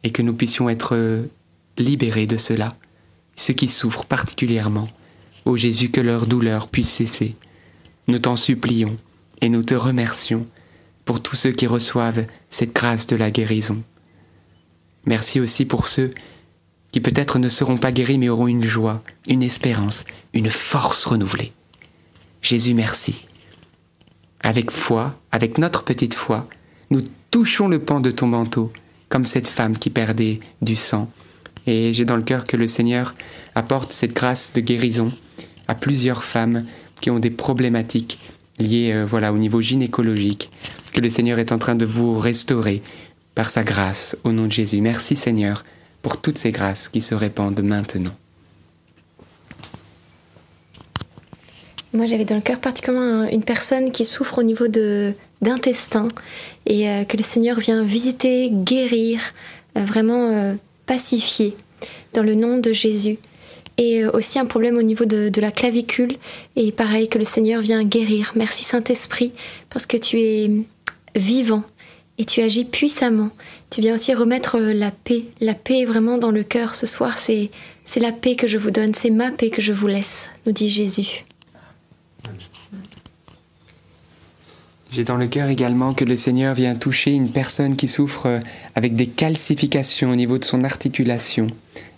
et 0.04 0.12
que 0.12 0.22
nous 0.22 0.36
puissions 0.36 0.70
être 0.70 1.26
libérés 1.80 2.28
de 2.28 2.38
cela, 2.38 2.76
ceux 3.36 3.56
qui 3.56 3.68
souffrent 3.68 4.06
particulièrement. 4.06 4.88
Ô 5.46 5.58
Jésus, 5.58 5.90
que 5.90 6.02
leur 6.02 6.28
douleur 6.28 6.68
puisse 6.68 6.92
cesser. 6.92 7.36
Nous 8.08 8.20
t'en 8.20 8.36
supplions 8.36 8.96
et 9.42 9.50
nous 9.50 9.64
te 9.64 9.74
remercions 9.74 10.46
pour 11.04 11.24
tous 11.24 11.36
ceux 11.36 11.52
qui 11.52 11.66
reçoivent 11.66 12.28
cette 12.52 12.76
grâce 12.76 13.08
de 13.08 13.16
la 13.16 13.32
guérison. 13.32 13.82
Merci 15.08 15.40
aussi 15.40 15.66
pour 15.66 15.88
ceux 15.88 16.14
qui 16.92 17.02
peut-être 17.02 17.40
ne 17.40 17.50
seront 17.50 17.78
pas 17.78 17.92
guéris 17.92 18.18
mais 18.18 18.30
auront 18.30 18.48
une 18.48 18.64
joie, 18.64 19.04
une 19.28 19.44
espérance, 19.44 20.06
une 20.34 20.50
force 20.50 21.06
renouvelée. 21.06 21.52
Jésus, 22.42 22.74
merci. 22.74 23.26
Avec 24.42 24.72
foi, 24.72 25.20
avec 25.32 25.58
notre 25.58 25.84
petite 25.84 26.14
foi, 26.14 26.48
nous 26.90 27.02
touchons 27.32 27.68
le 27.68 27.80
pan 27.80 28.00
de 28.00 28.12
ton 28.12 28.28
manteau, 28.28 28.72
comme 29.10 29.26
cette 29.26 29.50
femme 29.50 29.78
qui 29.78 29.90
perdait 29.90 30.40
du 30.62 30.76
sang. 30.76 31.12
Et 31.68 31.94
j'ai 31.94 32.06
dans 32.06 32.16
le 32.16 32.24
cœur 32.24 32.46
que 32.46 32.58
le 32.58 32.68
Seigneur 32.68 33.14
apporte 33.56 33.92
cette 33.92 34.14
grâce 34.14 34.54
de 34.54 34.62
guérison 34.62 35.12
à 35.68 35.76
plusieurs 35.76 36.24
femmes 36.24 36.66
qui 37.02 37.10
ont 37.10 37.20
des 37.20 37.30
problématiques 37.30 38.20
liées 38.58 38.92
euh, 38.94 39.06
voilà, 39.06 39.34
au 39.34 39.38
niveau 39.38 39.62
gynécologique, 39.62 40.52
que 40.94 41.02
le 41.02 41.10
Seigneur 41.10 41.40
est 41.40 41.52
en 41.52 41.60
train 41.60 41.76
de 41.76 41.86
vous 41.86 42.18
restaurer 42.18 42.82
par 43.36 43.50
sa 43.50 43.64
grâce 43.64 44.18
au 44.24 44.32
nom 44.32 44.48
de 44.48 44.52
Jésus. 44.52 44.82
Merci 44.82 45.16
Seigneur 45.16 45.64
pour 46.02 46.22
toutes 46.22 46.38
ces 46.38 46.52
grâces 46.52 46.88
qui 46.88 47.02
se 47.02 47.16
répandent 47.16 47.62
maintenant. 47.62 48.16
Moi, 51.92 52.06
j'avais 52.06 52.26
dans 52.26 52.36
le 52.36 52.42
cœur 52.42 52.60
particulièrement 52.60 53.28
une 53.28 53.44
personne 53.44 53.92
qui 53.92 54.06
souffre 54.06 54.38
au 54.38 54.44
niveau 54.44 54.68
d'intestin 54.68 56.08
et 56.68 56.88
euh, 56.88 57.04
que 57.04 57.18
le 57.18 57.24
Seigneur 57.24 57.60
vient 57.60 57.84
visiter, 57.84 58.52
guérir, 58.52 59.20
euh, 59.76 59.84
vraiment 59.86 60.30
euh, 60.30 60.54
pacifier 60.86 61.56
dans 62.14 62.22
le 62.22 62.36
nom 62.36 62.60
de 62.60 62.74
Jésus. 62.74 63.18
Et 63.78 64.06
aussi 64.06 64.38
un 64.38 64.46
problème 64.46 64.78
au 64.78 64.82
niveau 64.82 65.06
de, 65.06 65.30
de, 65.30 65.42
la 65.42 65.52
clavicule 65.52 66.18
et 66.58 66.74
pareil 66.74 67.08
que 67.08 67.18
le 67.18 67.24
Seigneur 67.24 67.62
vient 67.62 67.82
guérir. 67.86 68.34
Merci 68.36 68.66
Saint-Esprit 68.66 69.32
parce 69.70 69.86
que 69.86 69.96
tu 69.96 70.20
es 70.20 70.52
vivant 71.16 71.64
et 72.20 72.26
tu 72.26 72.42
agis 72.42 72.66
puissamment. 72.66 73.30
Tu 73.72 73.82
viens 73.82 73.96
aussi 73.96 74.14
remettre 74.14 74.60
la 74.60 74.92
paix, 74.92 75.24
la 75.40 75.56
paix 75.56 75.86
vraiment 75.86 76.18
dans 76.18 76.32
le 76.32 76.44
cœur. 76.44 76.76
Ce 76.76 76.86
soir, 76.86 77.18
c'est 77.18 77.50
c'est 77.86 78.00
la 78.00 78.12
paix 78.12 78.36
que 78.36 78.46
je 78.46 78.60
vous 78.60 78.70
donne, 78.70 78.94
c'est 78.94 79.10
ma 79.10 79.32
paix 79.32 79.50
que 79.50 79.62
je 79.62 79.74
vous 79.74 79.88
laisse, 79.88 80.30
nous 80.46 80.52
dit 80.52 80.70
Jésus. 80.70 81.26
J'ai 84.92 85.04
dans 85.04 85.18
le 85.18 85.28
cœur 85.28 85.50
également 85.50 85.94
que 85.94 86.04
le 86.04 86.16
Seigneur 86.16 86.54
vient 86.54 86.76
toucher 86.76 87.12
une 87.12 87.32
personne 87.32 87.76
qui 87.76 87.88
souffre 87.88 88.26
euh, 88.26 88.40
avec 88.76 88.96
des 88.96 89.06
calcifications 89.06 90.12
au 90.12 90.16
niveau 90.16 90.38
de 90.38 90.44
son 90.44 90.64
articulation. 90.64 91.48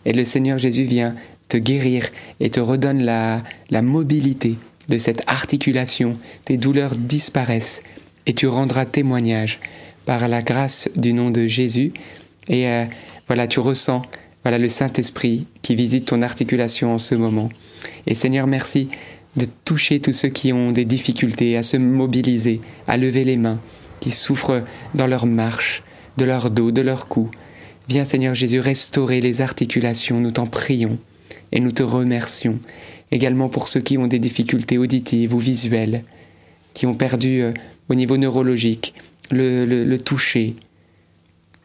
Et 0.06 0.14
le 0.14 0.26
Seigneur 0.26 0.58
Jésus 0.58 0.84
vient 0.84 1.16
te 1.48 1.58
guérir 1.58 2.06
et 2.40 2.50
te 2.50 2.60
redonne 2.60 3.02
la, 3.02 3.44
la 3.70 3.82
mobilité 3.82 4.58
de 4.90 4.98
cette 4.98 5.24
articulation. 5.28 6.18
Tes 6.46 6.58
douleurs 6.58 6.96
disparaissent 6.96 7.82
et 8.26 8.34
tu 8.34 8.48
rendras 8.48 8.86
témoignage 8.86 9.60
par 10.06 10.28
la 10.28 10.42
grâce 10.42 10.90
du 10.96 11.14
nom 11.14 11.30
de 11.30 11.48
Jésus. 11.48 11.94
Et 12.48 12.68
euh, 12.68 12.86
voilà, 13.28 13.48
tu 13.48 13.60
ressens 13.60 14.02
voilà 14.44 14.58
le 14.58 14.70
Saint-Esprit 14.70 15.46
qui 15.62 15.76
visite 15.76 16.06
ton 16.06 16.22
articulation 16.22 16.94
en 16.94 16.98
ce 16.98 17.14
moment. 17.14 17.50
Et 18.08 18.16
Seigneur, 18.16 18.48
merci 18.48 18.90
de 19.36 19.46
toucher 19.66 20.00
tous 20.00 20.14
ceux 20.14 20.30
qui 20.30 20.52
ont 20.52 20.72
des 20.72 20.86
difficultés 20.86 21.58
à 21.58 21.64
se 21.64 21.78
mobiliser, 21.78 22.60
à 22.88 22.98
lever 22.98 23.24
les 23.24 23.38
mains, 23.38 23.60
qui 24.00 24.12
souffrent 24.12 24.64
dans 24.96 25.08
leur 25.08 25.26
marche, 25.28 25.84
de 26.18 26.26
leur 26.26 26.50
dos, 26.50 26.72
de 26.72 26.82
leur 26.82 27.08
cou. 27.08 27.30
Viens 27.88 28.04
Seigneur 28.04 28.34
Jésus 28.34 28.60
restaurer 28.60 29.22
les 29.22 29.42
articulations, 29.42 30.20
nous 30.20 30.32
t'en 30.32 30.48
prions 30.48 30.98
et 31.52 31.60
nous 31.60 31.72
te 31.72 31.84
remercions. 31.84 32.60
Également 33.12 33.50
pour 33.50 33.68
ceux 33.68 33.82
qui 33.82 33.98
ont 33.98 34.08
des 34.08 34.20
difficultés 34.20 34.78
auditives 34.78 35.36
ou 35.36 35.40
visuelles, 35.40 36.04
qui 36.74 36.86
ont 36.88 36.94
perdu 36.94 37.42
euh, 37.42 37.54
au 37.90 37.96
niveau 37.96 38.18
neurologique 38.18 38.94
le, 39.32 39.98
toucher 39.98 40.56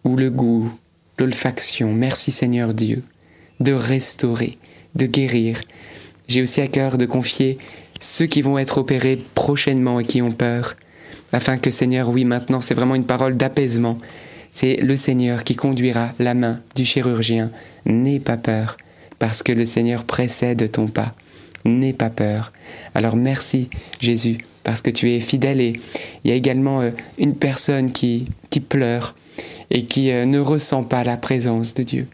ou 0.04 0.16
le 0.16 0.30
goût, 0.30 0.72
l'olfaction. 1.18 1.92
Merci 1.92 2.30
Seigneur 2.30 2.74
Dieu 2.74 3.02
de 3.60 3.72
restaurer, 3.72 4.58
de 4.94 5.06
guérir, 5.06 5.60
j'ai 6.28 6.42
aussi 6.42 6.60
à 6.60 6.66
cœur 6.66 6.98
de 6.98 7.06
confier 7.06 7.58
ceux 8.00 8.26
qui 8.26 8.42
vont 8.42 8.58
être 8.58 8.78
opérés 8.78 9.22
prochainement 9.34 10.00
et 10.00 10.04
qui 10.04 10.22
ont 10.22 10.32
peur, 10.32 10.76
afin 11.32 11.56
que 11.56 11.70
Seigneur, 11.70 12.08
oui, 12.08 12.24
maintenant 12.24 12.60
c'est 12.60 12.74
vraiment 12.74 12.94
une 12.94 13.06
parole 13.06 13.36
d'apaisement. 13.36 13.98
C'est 14.50 14.76
le 14.76 14.96
Seigneur 14.96 15.44
qui 15.44 15.54
conduira 15.54 16.12
la 16.18 16.34
main 16.34 16.60
du 16.74 16.84
chirurgien. 16.84 17.50
N'aie 17.84 18.20
pas 18.20 18.36
peur, 18.36 18.76
parce 19.18 19.42
que 19.42 19.52
le 19.52 19.66
Seigneur 19.66 20.04
précède 20.04 20.70
ton 20.70 20.88
pas. 20.88 21.14
N'aie 21.64 21.92
pas 21.92 22.10
peur. 22.10 22.52
Alors 22.94 23.16
merci 23.16 23.70
Jésus, 24.00 24.38
parce 24.66 24.82
que 24.82 24.90
tu 24.90 25.12
es 25.12 25.20
fidèle. 25.20 25.60
Et 25.60 25.74
il 26.24 26.30
y 26.30 26.32
a 26.32 26.34
également 26.34 26.80
euh, 26.82 26.90
une 27.18 27.36
personne 27.36 27.92
qui, 27.92 28.26
qui 28.50 28.58
pleure 28.58 29.14
et 29.70 29.86
qui 29.86 30.10
euh, 30.10 30.26
ne 30.26 30.40
ressent 30.40 30.82
pas 30.82 31.04
la 31.04 31.16
présence 31.16 31.72
de 31.74 31.84
Dieu 31.84 32.08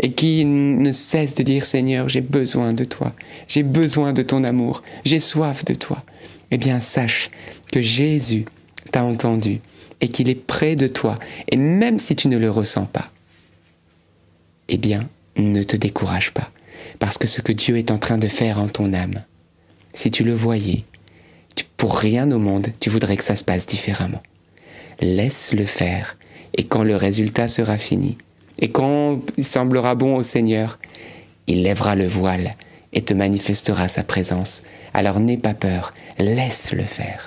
et 0.00 0.10
qui 0.10 0.44
ne 0.44 0.90
cesse 0.90 1.34
de 1.34 1.44
dire 1.44 1.64
Seigneur, 1.64 2.08
j'ai 2.08 2.20
besoin 2.20 2.72
de 2.72 2.82
toi, 2.82 3.12
j'ai 3.46 3.62
besoin 3.62 4.12
de 4.12 4.22
ton 4.22 4.42
amour, 4.42 4.82
j'ai 5.04 5.20
soif 5.20 5.64
de 5.64 5.74
toi, 5.74 6.02
eh 6.50 6.58
bien 6.58 6.80
sache 6.80 7.30
que 7.70 7.80
Jésus 7.80 8.46
t'a 8.90 9.04
entendu 9.04 9.60
et 10.00 10.08
qu'il 10.08 10.28
est 10.28 10.34
près 10.34 10.74
de 10.74 10.88
toi, 10.88 11.14
et 11.50 11.56
même 11.56 11.98
si 11.98 12.16
tu 12.16 12.28
ne 12.28 12.36
le 12.36 12.50
ressens 12.50 12.86
pas, 12.86 13.10
eh 14.68 14.78
bien 14.78 15.08
ne 15.36 15.62
te 15.62 15.76
décourage 15.76 16.32
pas, 16.32 16.48
parce 16.98 17.18
que 17.18 17.28
ce 17.28 17.40
que 17.40 17.52
Dieu 17.52 17.76
est 17.76 17.90
en 17.90 17.98
train 17.98 18.18
de 18.18 18.28
faire 18.28 18.58
en 18.58 18.68
ton 18.68 18.92
âme, 18.92 19.22
si 19.94 20.10
tu 20.10 20.24
le 20.24 20.34
voyais, 20.34 20.84
pour 21.82 21.98
rien 21.98 22.30
au 22.30 22.38
monde, 22.38 22.68
tu 22.78 22.90
voudrais 22.90 23.16
que 23.16 23.24
ça 23.24 23.34
se 23.34 23.42
passe 23.42 23.66
différemment. 23.66 24.22
Laisse 25.00 25.52
le 25.52 25.64
faire, 25.64 26.16
et 26.56 26.62
quand 26.62 26.84
le 26.84 26.94
résultat 26.94 27.48
sera 27.48 27.76
fini, 27.76 28.16
et 28.60 28.70
quand 28.70 29.18
il 29.36 29.44
semblera 29.44 29.96
bon 29.96 30.14
au 30.14 30.22
Seigneur, 30.22 30.78
il 31.48 31.64
lèvera 31.64 31.96
le 31.96 32.06
voile 32.06 32.54
et 32.92 33.02
te 33.02 33.14
manifestera 33.14 33.88
sa 33.88 34.04
présence. 34.04 34.62
Alors 34.94 35.18
n'aie 35.18 35.36
pas 35.36 35.54
peur, 35.54 35.92
laisse-le 36.20 36.84
faire. 36.84 37.26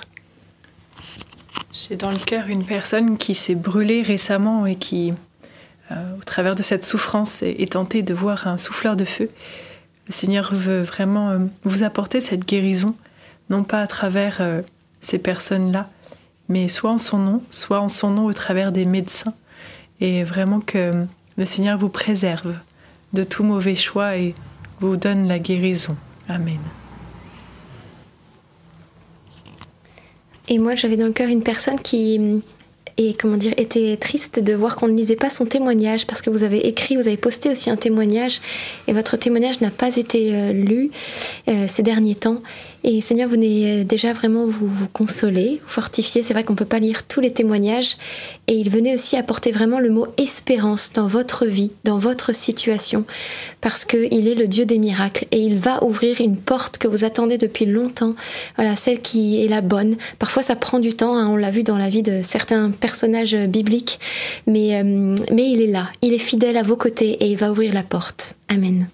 J'ai 1.70 1.96
dans 1.96 2.10
le 2.10 2.16
cœur 2.16 2.46
une 2.48 2.64
personne 2.64 3.18
qui 3.18 3.34
s'est 3.34 3.56
brûlée 3.56 4.00
récemment 4.00 4.64
et 4.64 4.76
qui, 4.76 5.12
euh, 5.90 6.16
au 6.18 6.24
travers 6.24 6.56
de 6.56 6.62
cette 6.62 6.82
souffrance, 6.82 7.42
est, 7.42 7.72
tentée 7.72 8.02
de 8.02 8.14
voir 8.14 8.46
un 8.46 8.56
souffleur 8.56 8.96
de 8.96 9.04
feu. 9.04 9.28
Le 10.06 10.14
Seigneur 10.14 10.54
veut 10.54 10.80
vraiment 10.80 11.28
euh, 11.28 11.38
vous 11.64 11.82
apporter 11.82 12.22
cette 12.22 12.48
guérison, 12.48 12.94
non 13.50 13.64
pas 13.64 13.80
à 13.80 13.86
travers 13.86 14.38
euh, 14.40 14.62
ces 15.00 15.18
personnes-là, 15.18 15.88
mais 16.48 16.68
soit 16.68 16.90
en 16.90 16.98
son 16.98 17.18
nom, 17.18 17.42
soit 17.50 17.80
en 17.80 17.88
son 17.88 18.10
nom 18.10 18.26
au 18.26 18.32
travers 18.32 18.72
des 18.72 18.84
médecins. 18.84 19.34
Et 20.00 20.24
vraiment 20.24 20.60
que 20.60 20.92
le 21.36 21.44
Seigneur 21.44 21.78
vous 21.78 21.88
préserve 21.88 22.54
de 23.12 23.22
tout 23.22 23.44
mauvais 23.44 23.76
choix 23.76 24.16
et 24.16 24.34
vous 24.80 24.96
donne 24.96 25.26
la 25.26 25.38
guérison. 25.38 25.96
Amen. 26.28 26.58
Et 30.48 30.58
moi, 30.58 30.74
j'avais 30.74 30.96
dans 30.96 31.06
le 31.06 31.12
cœur 31.12 31.28
une 31.28 31.42
personne 31.42 31.80
qui 31.80 32.42
et 32.98 33.12
comment 33.12 33.36
dire, 33.36 33.52
était 33.58 33.96
triste 33.98 34.40
de 34.40 34.54
voir 34.54 34.74
qu'on 34.74 34.88
ne 34.88 34.96
lisait 34.96 35.16
pas 35.16 35.28
son 35.28 35.44
témoignage 35.44 36.06
parce 36.06 36.22
que 36.22 36.30
vous 36.30 36.44
avez 36.44 36.66
écrit, 36.66 36.96
vous 36.96 37.06
avez 37.06 37.18
posté 37.18 37.50
aussi 37.50 37.68
un 37.68 37.76
témoignage 37.76 38.40
et 38.88 38.94
votre 38.94 39.18
témoignage 39.18 39.60
n'a 39.60 39.70
pas 39.70 39.96
été 39.96 40.52
lu 40.54 40.90
ces 41.66 41.82
derniers 41.82 42.14
temps. 42.14 42.40
Et 42.88 43.00
Seigneur, 43.00 43.28
venez 43.28 43.82
déjà 43.82 44.12
vraiment 44.12 44.46
vous, 44.46 44.70
consoler, 44.92 45.60
vous 45.64 45.70
fortifier. 45.70 46.22
C'est 46.22 46.32
vrai 46.32 46.44
qu'on 46.44 46.52
ne 46.52 46.58
peut 46.58 46.64
pas 46.64 46.78
lire 46.78 47.02
tous 47.02 47.20
les 47.20 47.32
témoignages. 47.32 47.96
Et 48.46 48.54
il 48.54 48.70
venait 48.70 48.94
aussi 48.94 49.16
apporter 49.16 49.50
vraiment 49.50 49.80
le 49.80 49.90
mot 49.90 50.06
espérance 50.18 50.92
dans 50.92 51.08
votre 51.08 51.46
vie, 51.46 51.72
dans 51.82 51.98
votre 51.98 52.32
situation, 52.32 53.04
parce 53.60 53.84
qu'il 53.84 54.28
est 54.28 54.36
le 54.36 54.46
Dieu 54.46 54.66
des 54.66 54.78
miracles 54.78 55.26
et 55.32 55.40
il 55.40 55.58
va 55.58 55.82
ouvrir 55.82 56.20
une 56.20 56.36
porte 56.36 56.78
que 56.78 56.86
vous 56.86 57.02
attendez 57.02 57.38
depuis 57.38 57.66
longtemps. 57.66 58.14
Voilà, 58.54 58.76
celle 58.76 59.00
qui 59.00 59.44
est 59.44 59.48
la 59.48 59.62
bonne. 59.62 59.96
Parfois, 60.20 60.44
ça 60.44 60.54
prend 60.54 60.78
du 60.78 60.94
temps. 60.94 61.16
Hein, 61.16 61.26
on 61.28 61.34
l'a 61.34 61.50
vu 61.50 61.64
dans 61.64 61.78
la 61.78 61.88
vie 61.88 62.02
de 62.02 62.20
certains 62.22 62.70
personnages 62.70 63.36
bibliques. 63.36 63.98
Mais, 64.46 64.76
euh, 64.76 65.16
mais 65.32 65.50
il 65.50 65.60
est 65.60 65.72
là. 65.72 65.88
Il 66.02 66.12
est 66.12 66.18
fidèle 66.18 66.56
à 66.56 66.62
vos 66.62 66.76
côtés 66.76 67.10
et 67.14 67.26
il 67.26 67.36
va 67.36 67.50
ouvrir 67.50 67.74
la 67.74 67.82
porte. 67.82 68.36
Amen. 68.48 68.86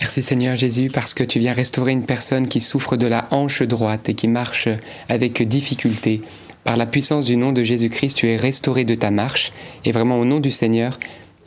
Merci 0.00 0.22
Seigneur 0.22 0.56
Jésus 0.56 0.88
parce 0.88 1.12
que 1.12 1.22
tu 1.22 1.40
viens 1.40 1.52
restaurer 1.52 1.92
une 1.92 2.06
personne 2.06 2.48
qui 2.48 2.62
souffre 2.62 2.96
de 2.96 3.06
la 3.06 3.26
hanche 3.32 3.60
droite 3.60 4.08
et 4.08 4.14
qui 4.14 4.28
marche 4.28 4.66
avec 5.10 5.46
difficulté. 5.46 6.22
Par 6.64 6.78
la 6.78 6.86
puissance 6.86 7.26
du 7.26 7.36
nom 7.36 7.52
de 7.52 7.62
Jésus-Christ, 7.62 8.16
tu 8.16 8.28
es 8.28 8.36
restauré 8.38 8.86
de 8.86 8.94
ta 8.94 9.10
marche 9.10 9.52
et 9.84 9.92
vraiment 9.92 10.18
au 10.18 10.24
nom 10.24 10.40
du 10.40 10.50
Seigneur, 10.50 10.98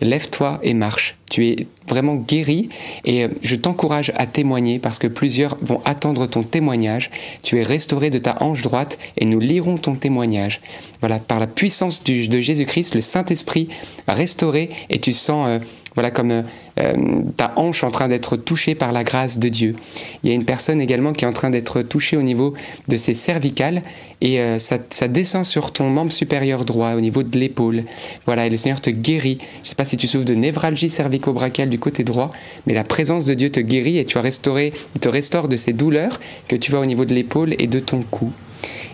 lève-toi 0.01 0.59
et 0.61 0.75
marche. 0.75 1.17
Tu 1.31 1.47
es 1.47 1.67
vraiment 1.87 2.13
guéri 2.13 2.69
et 3.05 3.23
euh, 3.23 3.29
je 3.41 3.55
t'encourage 3.55 4.11
à 4.17 4.27
témoigner 4.27 4.77
parce 4.77 4.99
que 4.99 5.07
plusieurs 5.07 5.57
vont 5.61 5.81
attendre 5.83 6.27
ton 6.27 6.43
témoignage. 6.43 7.09
Tu 7.41 7.59
es 7.59 7.63
restauré 7.63 8.11
de 8.11 8.19
ta 8.19 8.37
hanche 8.39 8.61
droite 8.61 8.99
et 9.17 9.25
nous 9.25 9.39
lirons 9.39 9.77
ton 9.79 9.95
témoignage. 9.95 10.61
Voilà, 10.99 11.17
par 11.17 11.39
la 11.39 11.47
puissance 11.47 12.03
de 12.03 12.39
Jésus-Christ, 12.39 12.93
le 12.93 13.01
Saint-Esprit 13.01 13.69
restauré 14.07 14.69
et 14.91 14.99
tu 14.99 15.11
sens... 15.11 15.47
Euh, 15.49 15.59
voilà 15.95 16.11
comme 16.11 16.31
euh, 16.31 16.41
euh, 16.79 16.93
ta 17.37 17.53
hanche 17.55 17.83
en 17.83 17.91
train 17.91 18.07
d'être 18.07 18.37
touchée 18.37 18.75
par 18.75 18.91
la 18.91 19.03
grâce 19.03 19.39
de 19.39 19.49
Dieu. 19.49 19.75
Il 20.23 20.29
y 20.29 20.31
a 20.31 20.35
une 20.35 20.45
personne 20.45 20.81
également 20.81 21.13
qui 21.13 21.25
est 21.25 21.27
en 21.27 21.33
train 21.33 21.49
d'être 21.49 21.81
touchée 21.81 22.17
au 22.17 22.23
niveau 22.23 22.53
de 22.87 22.97
ses 22.97 23.13
cervicales 23.13 23.83
et 24.21 24.39
euh, 24.39 24.57
ça, 24.59 24.77
descend 25.07 25.45
sur 25.45 25.71
ton 25.71 25.89
membre 25.89 26.11
supérieur 26.11 26.65
droit, 26.65 26.93
au 26.93 27.01
niveau 27.01 27.23
de 27.23 27.37
l'épaule. 27.37 27.83
Voilà, 28.25 28.47
et 28.47 28.49
le 28.49 28.55
Seigneur 28.55 28.81
te 28.81 28.89
guérit. 28.89 29.37
Je 29.57 29.59
ne 29.59 29.69
sais 29.69 29.75
pas 29.75 29.85
si 29.85 29.97
tu 29.97 30.07
souffres 30.07 30.25
de 30.25 30.33
névralgie 30.33 30.89
cervico-brachiale 30.89 31.69
du 31.69 31.79
côté 31.79 32.03
droit, 32.03 32.31
mais 32.65 32.73
la 32.73 32.83
présence 32.83 33.25
de 33.25 33.33
Dieu 33.33 33.49
te 33.49 33.59
guérit 33.59 33.97
et 33.97 34.05
tu 34.05 34.17
as 34.17 34.21
restauré, 34.21 34.73
il 34.95 35.01
te 35.01 35.09
restaure 35.09 35.47
de 35.47 35.57
ces 35.57 35.73
douleurs 35.73 36.19
que 36.47 36.55
tu 36.55 36.75
as 36.75 36.79
au 36.79 36.85
niveau 36.85 37.05
de 37.05 37.13
l'épaule 37.13 37.53
et 37.59 37.67
de 37.67 37.79
ton 37.79 38.01
cou. 38.01 38.31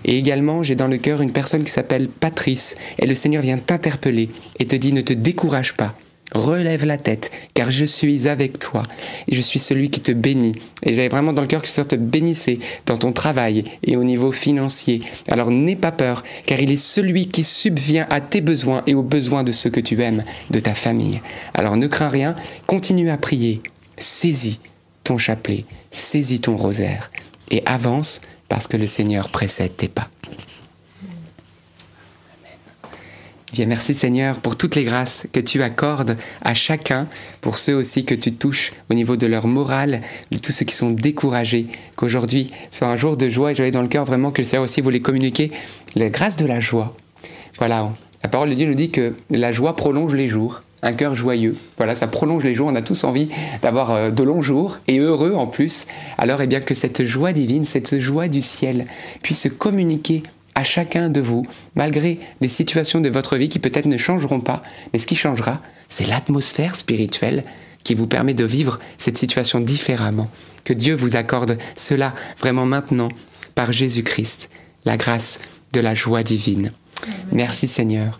Et 0.05 0.17
également, 0.17 0.63
j'ai 0.63 0.75
dans 0.75 0.87
le 0.87 0.97
cœur 0.97 1.21
une 1.21 1.31
personne 1.31 1.63
qui 1.63 1.71
s'appelle 1.71 2.07
Patrice, 2.07 2.75
et 2.97 3.05
le 3.05 3.15
Seigneur 3.15 3.43
vient 3.43 3.57
t'interpeller 3.57 4.29
et 4.57 4.65
te 4.65 4.75
dit 4.75 4.93
ne 4.93 5.01
te 5.01 5.13
décourage 5.13 5.75
pas. 5.75 5.95
Relève 6.31 6.85
la 6.85 6.97
tête, 6.97 7.31
car 7.55 7.71
je 7.71 7.85
suis 7.85 8.27
avec 8.27 8.59
toi, 8.59 8.83
et 9.27 9.33
je 9.33 9.41
suis 9.41 9.57
celui 9.57 9.89
qui 9.89 9.99
te 9.99 10.11
bénit. 10.11 10.55
Et 10.83 10.93
j'avais 10.93 11.09
vraiment 11.09 11.33
dans 11.33 11.41
le 11.41 11.47
cœur 11.47 11.61
que 11.61 11.67
ce 11.67 11.81
te 11.81 11.95
bénissait 11.95 12.59
dans 12.85 12.97
ton 12.97 13.13
travail 13.13 13.63
et 13.83 13.97
au 13.97 14.03
niveau 14.03 14.31
financier. 14.31 15.01
Alors 15.27 15.49
n'aie 15.49 15.75
pas 15.75 15.91
peur, 15.91 16.23
car 16.45 16.61
il 16.61 16.71
est 16.71 16.77
celui 16.77 17.27
qui 17.27 17.43
subvient 17.43 18.05
à 18.11 18.21
tes 18.21 18.41
besoins 18.41 18.83
et 18.85 18.93
aux 18.93 19.01
besoins 19.01 19.43
de 19.43 19.51
ceux 19.51 19.71
que 19.71 19.79
tu 19.79 20.01
aimes, 20.03 20.23
de 20.51 20.59
ta 20.59 20.75
famille. 20.75 21.19
Alors 21.55 21.77
ne 21.77 21.87
crains 21.87 22.09
rien, 22.09 22.35
continue 22.67 23.09
à 23.09 23.17
prier, 23.17 23.61
saisis 23.97 24.59
ton 25.03 25.17
chapelet, 25.17 25.65
saisis 25.89 26.41
ton 26.41 26.55
rosaire, 26.55 27.09
et 27.49 27.63
avance 27.65 28.21
parce 28.49 28.67
que 28.67 28.77
le 28.77 28.85
Seigneur 28.85 29.29
précède 29.29 29.75
tes 29.75 29.87
pas. 29.87 30.09
Merci 33.57 33.93
Seigneur 33.93 34.39
pour 34.39 34.55
toutes 34.55 34.75
les 34.75 34.83
grâces 34.83 35.25
que 35.33 35.39
tu 35.39 35.63
accordes 35.63 36.17
à 36.41 36.53
chacun, 36.53 37.07
pour 37.41 37.57
ceux 37.57 37.75
aussi 37.75 38.05
que 38.05 38.15
tu 38.15 38.31
touches 38.31 38.71
au 38.89 38.93
niveau 38.93 39.15
de 39.17 39.25
leur 39.25 39.47
morale, 39.47 40.01
de 40.31 40.37
tous 40.37 40.51
ceux 40.51 40.65
qui 40.65 40.75
sont 40.75 40.91
découragés, 40.91 41.67
qu'aujourd'hui 41.95 42.51
soit 42.69 42.87
un 42.87 42.95
jour 42.95 43.17
de 43.17 43.27
joie 43.27 43.51
et 43.51 43.55
j'avais 43.55 43.71
dans 43.71 43.81
le 43.81 43.87
cœur 43.87 44.05
vraiment 44.05 44.31
que 44.31 44.41
le 44.41 44.47
Seigneur 44.47 44.63
aussi 44.63 44.81
voulait 44.81 45.01
communiquer 45.01 45.51
la 45.95 46.09
grâce 46.09 46.37
de 46.37 46.45
la 46.45 46.59
joie. 46.59 46.95
Voilà, 47.57 47.91
la 48.23 48.29
parole 48.29 48.49
de 48.49 48.53
Dieu 48.53 48.67
nous 48.67 48.75
dit 48.75 48.91
que 48.91 49.13
la 49.31 49.51
joie 49.51 49.75
prolonge 49.75 50.13
les 50.13 50.27
jours. 50.27 50.61
Un 50.81 50.93
cœur 50.93 51.13
joyeux, 51.13 51.57
voilà, 51.75 51.93
ça 51.93 52.07
prolonge 52.07 52.45
les 52.45 52.53
jours. 52.53 52.69
On 52.71 52.75
a 52.75 52.81
tous 52.81 53.03
envie 53.03 53.27
d'avoir 53.61 53.91
euh, 53.91 54.11
de 54.11 54.23
longs 54.23 54.41
jours 54.41 54.77
et 54.87 54.99
heureux 54.99 55.33
en 55.33 55.45
plus. 55.45 55.87
Alors, 56.17 56.41
eh 56.41 56.47
bien, 56.47 56.61
que 56.61 56.73
cette 56.73 57.03
joie 57.03 57.33
divine, 57.33 57.65
cette 57.65 57.99
joie 57.99 58.29
du 58.29 58.41
ciel 58.41 58.85
puisse 59.21 59.41
se 59.41 59.49
communiquer 59.49 60.23
à 60.59 60.63
chacun 60.65 61.07
de 61.09 61.21
vous, 61.21 61.45
malgré 61.75 62.19
les 62.41 62.49
situations 62.49 62.99
de 62.99 63.07
votre 63.07 63.37
vie 63.37 63.47
qui 63.47 63.59
peut-être 63.59 63.85
ne 63.85 63.97
changeront 63.97 64.41
pas, 64.41 64.61
mais 64.91 64.99
ce 64.99 65.07
qui 65.07 65.15
changera, 65.15 65.61
c'est 65.87 66.05
l'atmosphère 66.05 66.75
spirituelle 66.75 67.45
qui 67.85 67.95
vous 67.95 68.07
permet 68.07 68.33
de 68.33 68.43
vivre 68.43 68.77
cette 68.97 69.17
situation 69.17 69.61
différemment. 69.61 70.29
Que 70.65 70.73
Dieu 70.73 70.95
vous 70.95 71.15
accorde 71.15 71.57
cela 71.77 72.13
vraiment 72.41 72.65
maintenant 72.65 73.07
par 73.55 73.71
Jésus-Christ, 73.71 74.49
la 74.83 74.97
grâce 74.97 75.39
de 75.71 75.79
la 75.79 75.95
joie 75.95 76.23
divine. 76.23 76.73
Merci 77.31 77.69
Seigneur. 77.69 78.19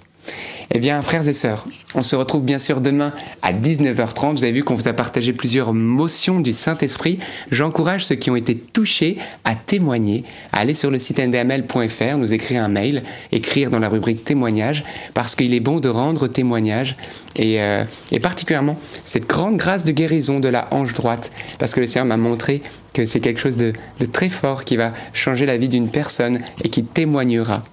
Eh 0.72 0.78
bien, 0.78 1.02
frères 1.02 1.28
et 1.28 1.34
sœurs, 1.34 1.66
on 1.96 2.04
se 2.04 2.16
retrouve 2.16 2.44
bien 2.44 2.60
sûr 2.60 2.80
demain 2.80 3.12
à 3.42 3.54
19h30. 3.54 4.34
Vous 4.34 4.44
avez 4.44 4.54
vu 4.54 4.64
qu'on 4.64 4.76
vous 4.76 4.88
a 4.88 4.94
partagé 4.94 5.34
plusieurs 5.34 5.74
motions 5.74 6.42
du 6.42 6.54
Saint-Esprit. 6.54 7.18
J'encourage 7.50 8.06
ceux 8.06 8.14
qui 8.14 8.30
ont 8.30 8.36
été 8.36 8.56
touchés 8.56 9.18
à 9.46 9.56
témoigner, 9.56 10.24
à 10.54 10.60
aller 10.60 10.76
sur 10.76 10.92
le 10.92 11.00
site 11.00 11.18
ndml.fr, 11.18 12.18
nous 12.20 12.34
écrire 12.34 12.64
un 12.64 12.68
mail, 12.68 13.02
écrire 13.32 13.72
dans 13.72 13.80
la 13.80 13.90
rubrique 13.90 14.24
témoignage, 14.24 14.84
parce 15.16 15.34
qu'il 15.34 15.56
est 15.56 15.60
bon 15.60 15.80
de 15.80 15.90
rendre 15.90 16.28
témoignage, 16.28 16.96
et, 17.36 17.60
euh, 17.60 17.84
particulièrement 18.22 18.78
cette 19.04 19.26
grande 19.26 19.58
grâce 19.58 19.86
de 19.86 19.92
guérison 19.92 20.40
de 20.40 20.50
la 20.50 20.68
hanche 20.70 20.94
droite, 20.94 21.32
parce 21.58 21.74
que 21.74 21.80
le 21.80 21.88
Seigneur 21.88 22.06
m'a 22.06 22.18
montré 22.18 22.62
que 22.94 23.08
c'est 23.08 23.22
quelque 23.22 23.42
chose 23.42 23.58
de 23.58 23.74
très 24.12 24.30
fort 24.30 24.66
qui 24.66 24.78
va 24.78 24.94
changer 25.14 25.48
la 25.48 25.58
vie 25.58 25.70
d'une 25.70 25.90
personne 25.90 26.42
et 26.64 26.70
qui 26.70 26.84
témoignera. 26.84 27.64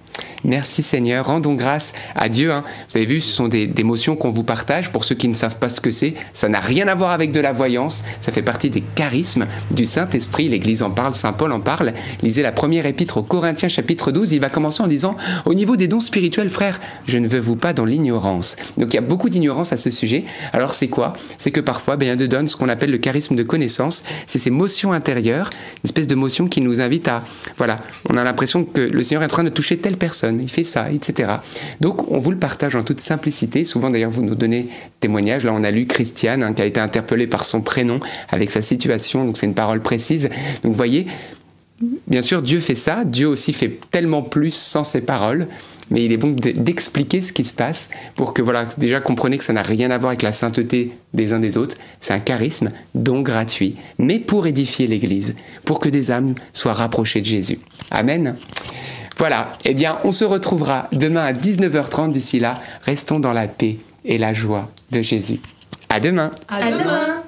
Merci 0.43 0.83
Seigneur, 0.83 1.25
rendons 1.25 1.55
grâce 1.55 1.93
à 2.15 2.29
Dieu. 2.29 2.51
Hein. 2.51 2.63
Vous 2.89 2.97
avez 2.97 3.05
vu, 3.05 3.21
ce 3.21 3.33
sont 3.33 3.47
des, 3.47 3.67
motions 3.83 4.15
qu'on 4.15 4.29
vous 4.29 4.43
partage. 4.43 4.91
Pour 4.91 5.03
ceux 5.03 5.15
qui 5.15 5.27
ne 5.27 5.33
savent 5.33 5.57
pas 5.57 5.69
ce 5.69 5.81
que 5.81 5.91
c'est, 5.91 6.13
ça 6.33 6.47
n'a 6.47 6.59
rien 6.59 6.87
à 6.87 6.95
voir 6.95 7.11
avec 7.11 7.31
de 7.31 7.39
la 7.39 7.51
voyance. 7.51 8.03
Ça 8.21 8.31
fait 8.31 8.41
partie 8.41 8.69
des 8.69 8.81
charismes 8.81 9.47
du 9.71 9.85
Saint-Esprit. 9.85 10.49
L'Église 10.49 10.83
en 10.83 10.91
parle, 10.91 11.15
Saint 11.15 11.33
Paul 11.33 11.51
en 11.51 11.59
parle. 11.59 11.93
Lisez 12.21 12.43
la 12.43 12.51
première 12.51 12.85
épître 12.85 13.17
aux 13.17 13.23
Corinthiens 13.23 13.67
chapitre 13.67 14.11
12. 14.11 14.33
Il 14.33 14.41
va 14.41 14.49
commencer 14.49 14.83
en 14.83 14.87
disant, 14.87 15.15
au 15.45 15.53
niveau 15.53 15.75
des 15.75 15.87
dons 15.87 15.99
spirituels, 15.99 16.49
frères, 16.49 16.79
je 17.07 17.17
ne 17.17 17.27
veux 17.27 17.39
vous 17.39 17.55
pas 17.55 17.73
dans 17.73 17.85
l'ignorance. 17.85 18.55
Donc 18.77 18.93
il 18.93 18.95
y 18.95 18.99
a 18.99 19.01
beaucoup 19.01 19.29
d'ignorance 19.29 19.73
à 19.73 19.77
ce 19.77 19.89
sujet. 19.89 20.25
Alors 20.53 20.73
c'est 20.73 20.87
quoi? 20.87 21.13
C'est 21.37 21.51
que 21.51 21.61
parfois, 21.61 21.97
bien 21.97 22.15
de 22.15 22.27
donne 22.27 22.47
ce 22.47 22.55
qu'on 22.55 22.69
appelle 22.69 22.91
le 22.91 22.97
charisme 22.97 23.35
de 23.35 23.43
connaissance. 23.43 24.03
C'est 24.27 24.39
ces 24.39 24.51
motions 24.51 24.91
intérieures, 24.91 25.49
une 25.83 25.87
espèce 25.87 26.07
de 26.07 26.15
motion 26.15 26.47
qui 26.47 26.61
nous 26.61 26.81
invite 26.81 27.07
à, 27.07 27.23
voilà, 27.57 27.79
on 28.09 28.17
a 28.17 28.23
l'impression 28.23 28.63
que 28.63 28.81
le 28.81 29.03
Seigneur 29.03 29.23
est 29.23 29.25
en 29.25 29.29
train 29.29 29.43
de 29.43 29.49
toucher 29.49 29.77
telle 29.77 29.97
personne 29.97 30.26
il 30.31 30.49
fait 30.49 30.63
ça, 30.63 30.91
etc. 30.91 31.33
Donc 31.81 32.11
on 32.11 32.19
vous 32.19 32.31
le 32.31 32.37
partage 32.37 32.75
en 32.75 32.83
toute 32.83 32.99
simplicité. 32.99 33.65
Souvent 33.65 33.89
d'ailleurs 33.89 34.11
vous 34.11 34.23
nous 34.23 34.35
donnez 34.35 34.69
témoignages. 34.99 35.45
Là 35.45 35.53
on 35.53 35.63
a 35.63 35.71
lu 35.71 35.85
Christiane 35.85 36.43
hein, 36.43 36.53
qui 36.53 36.61
a 36.61 36.65
été 36.65 36.79
interpellée 36.79 37.27
par 37.27 37.45
son 37.45 37.61
prénom 37.61 37.99
avec 38.29 38.49
sa 38.49 38.61
situation. 38.61 39.25
Donc 39.25 39.37
c'est 39.37 39.45
une 39.45 39.55
parole 39.55 39.81
précise. 39.81 40.29
Donc 40.63 40.71
vous 40.71 40.77
voyez, 40.77 41.07
bien 42.07 42.21
sûr 42.21 42.41
Dieu 42.41 42.59
fait 42.59 42.75
ça. 42.75 43.03
Dieu 43.05 43.27
aussi 43.27 43.53
fait 43.53 43.79
tellement 43.91 44.21
plus 44.21 44.53
sans 44.53 44.83
ses 44.83 45.01
paroles. 45.01 45.47
Mais 45.89 46.03
il 46.03 46.11
est 46.11 46.17
bon 46.17 46.31
d'expliquer 46.31 47.21
ce 47.21 47.31
qui 47.31 47.45
se 47.45 47.53
passe 47.53 47.89
pour 48.15 48.33
que, 48.33 48.41
voilà, 48.41 48.65
déjà 48.77 48.99
comprenez 48.99 49.37
que 49.37 49.43
ça 49.43 49.53
n'a 49.53 49.61
rien 49.61 49.89
à 49.91 49.97
voir 49.97 50.09
avec 50.09 50.21
la 50.21 50.33
sainteté 50.33 50.91
des 51.13 51.33
uns 51.33 51.39
des 51.39 51.57
autres. 51.57 51.77
C'est 51.99 52.13
un 52.13 52.19
charisme, 52.19 52.71
donc 52.93 53.25
gratuit, 53.25 53.75
mais 53.97 54.19
pour 54.19 54.47
édifier 54.47 54.87
l'Église, 54.87 55.35
pour 55.63 55.79
que 55.79 55.89
des 55.89 56.11
âmes 56.11 56.35
soient 56.51 56.73
rapprochées 56.73 57.21
de 57.21 57.25
Jésus. 57.25 57.59
Amen. 57.89 58.35
Voilà, 59.17 59.53
eh 59.65 59.73
bien, 59.73 59.97
on 60.03 60.11
se 60.11 60.25
retrouvera 60.25 60.87
demain 60.91 61.25
à 61.25 61.33
19h30. 61.33 62.11
D'ici 62.11 62.39
là, 62.39 62.59
restons 62.83 63.19
dans 63.19 63.33
la 63.33 63.47
paix 63.47 63.77
et 64.05 64.17
la 64.17 64.33
joie 64.33 64.69
de 64.91 65.01
Jésus. 65.01 65.39
À 65.89 65.99
demain. 65.99 66.31
À 66.47 66.71
demain. 66.71 67.23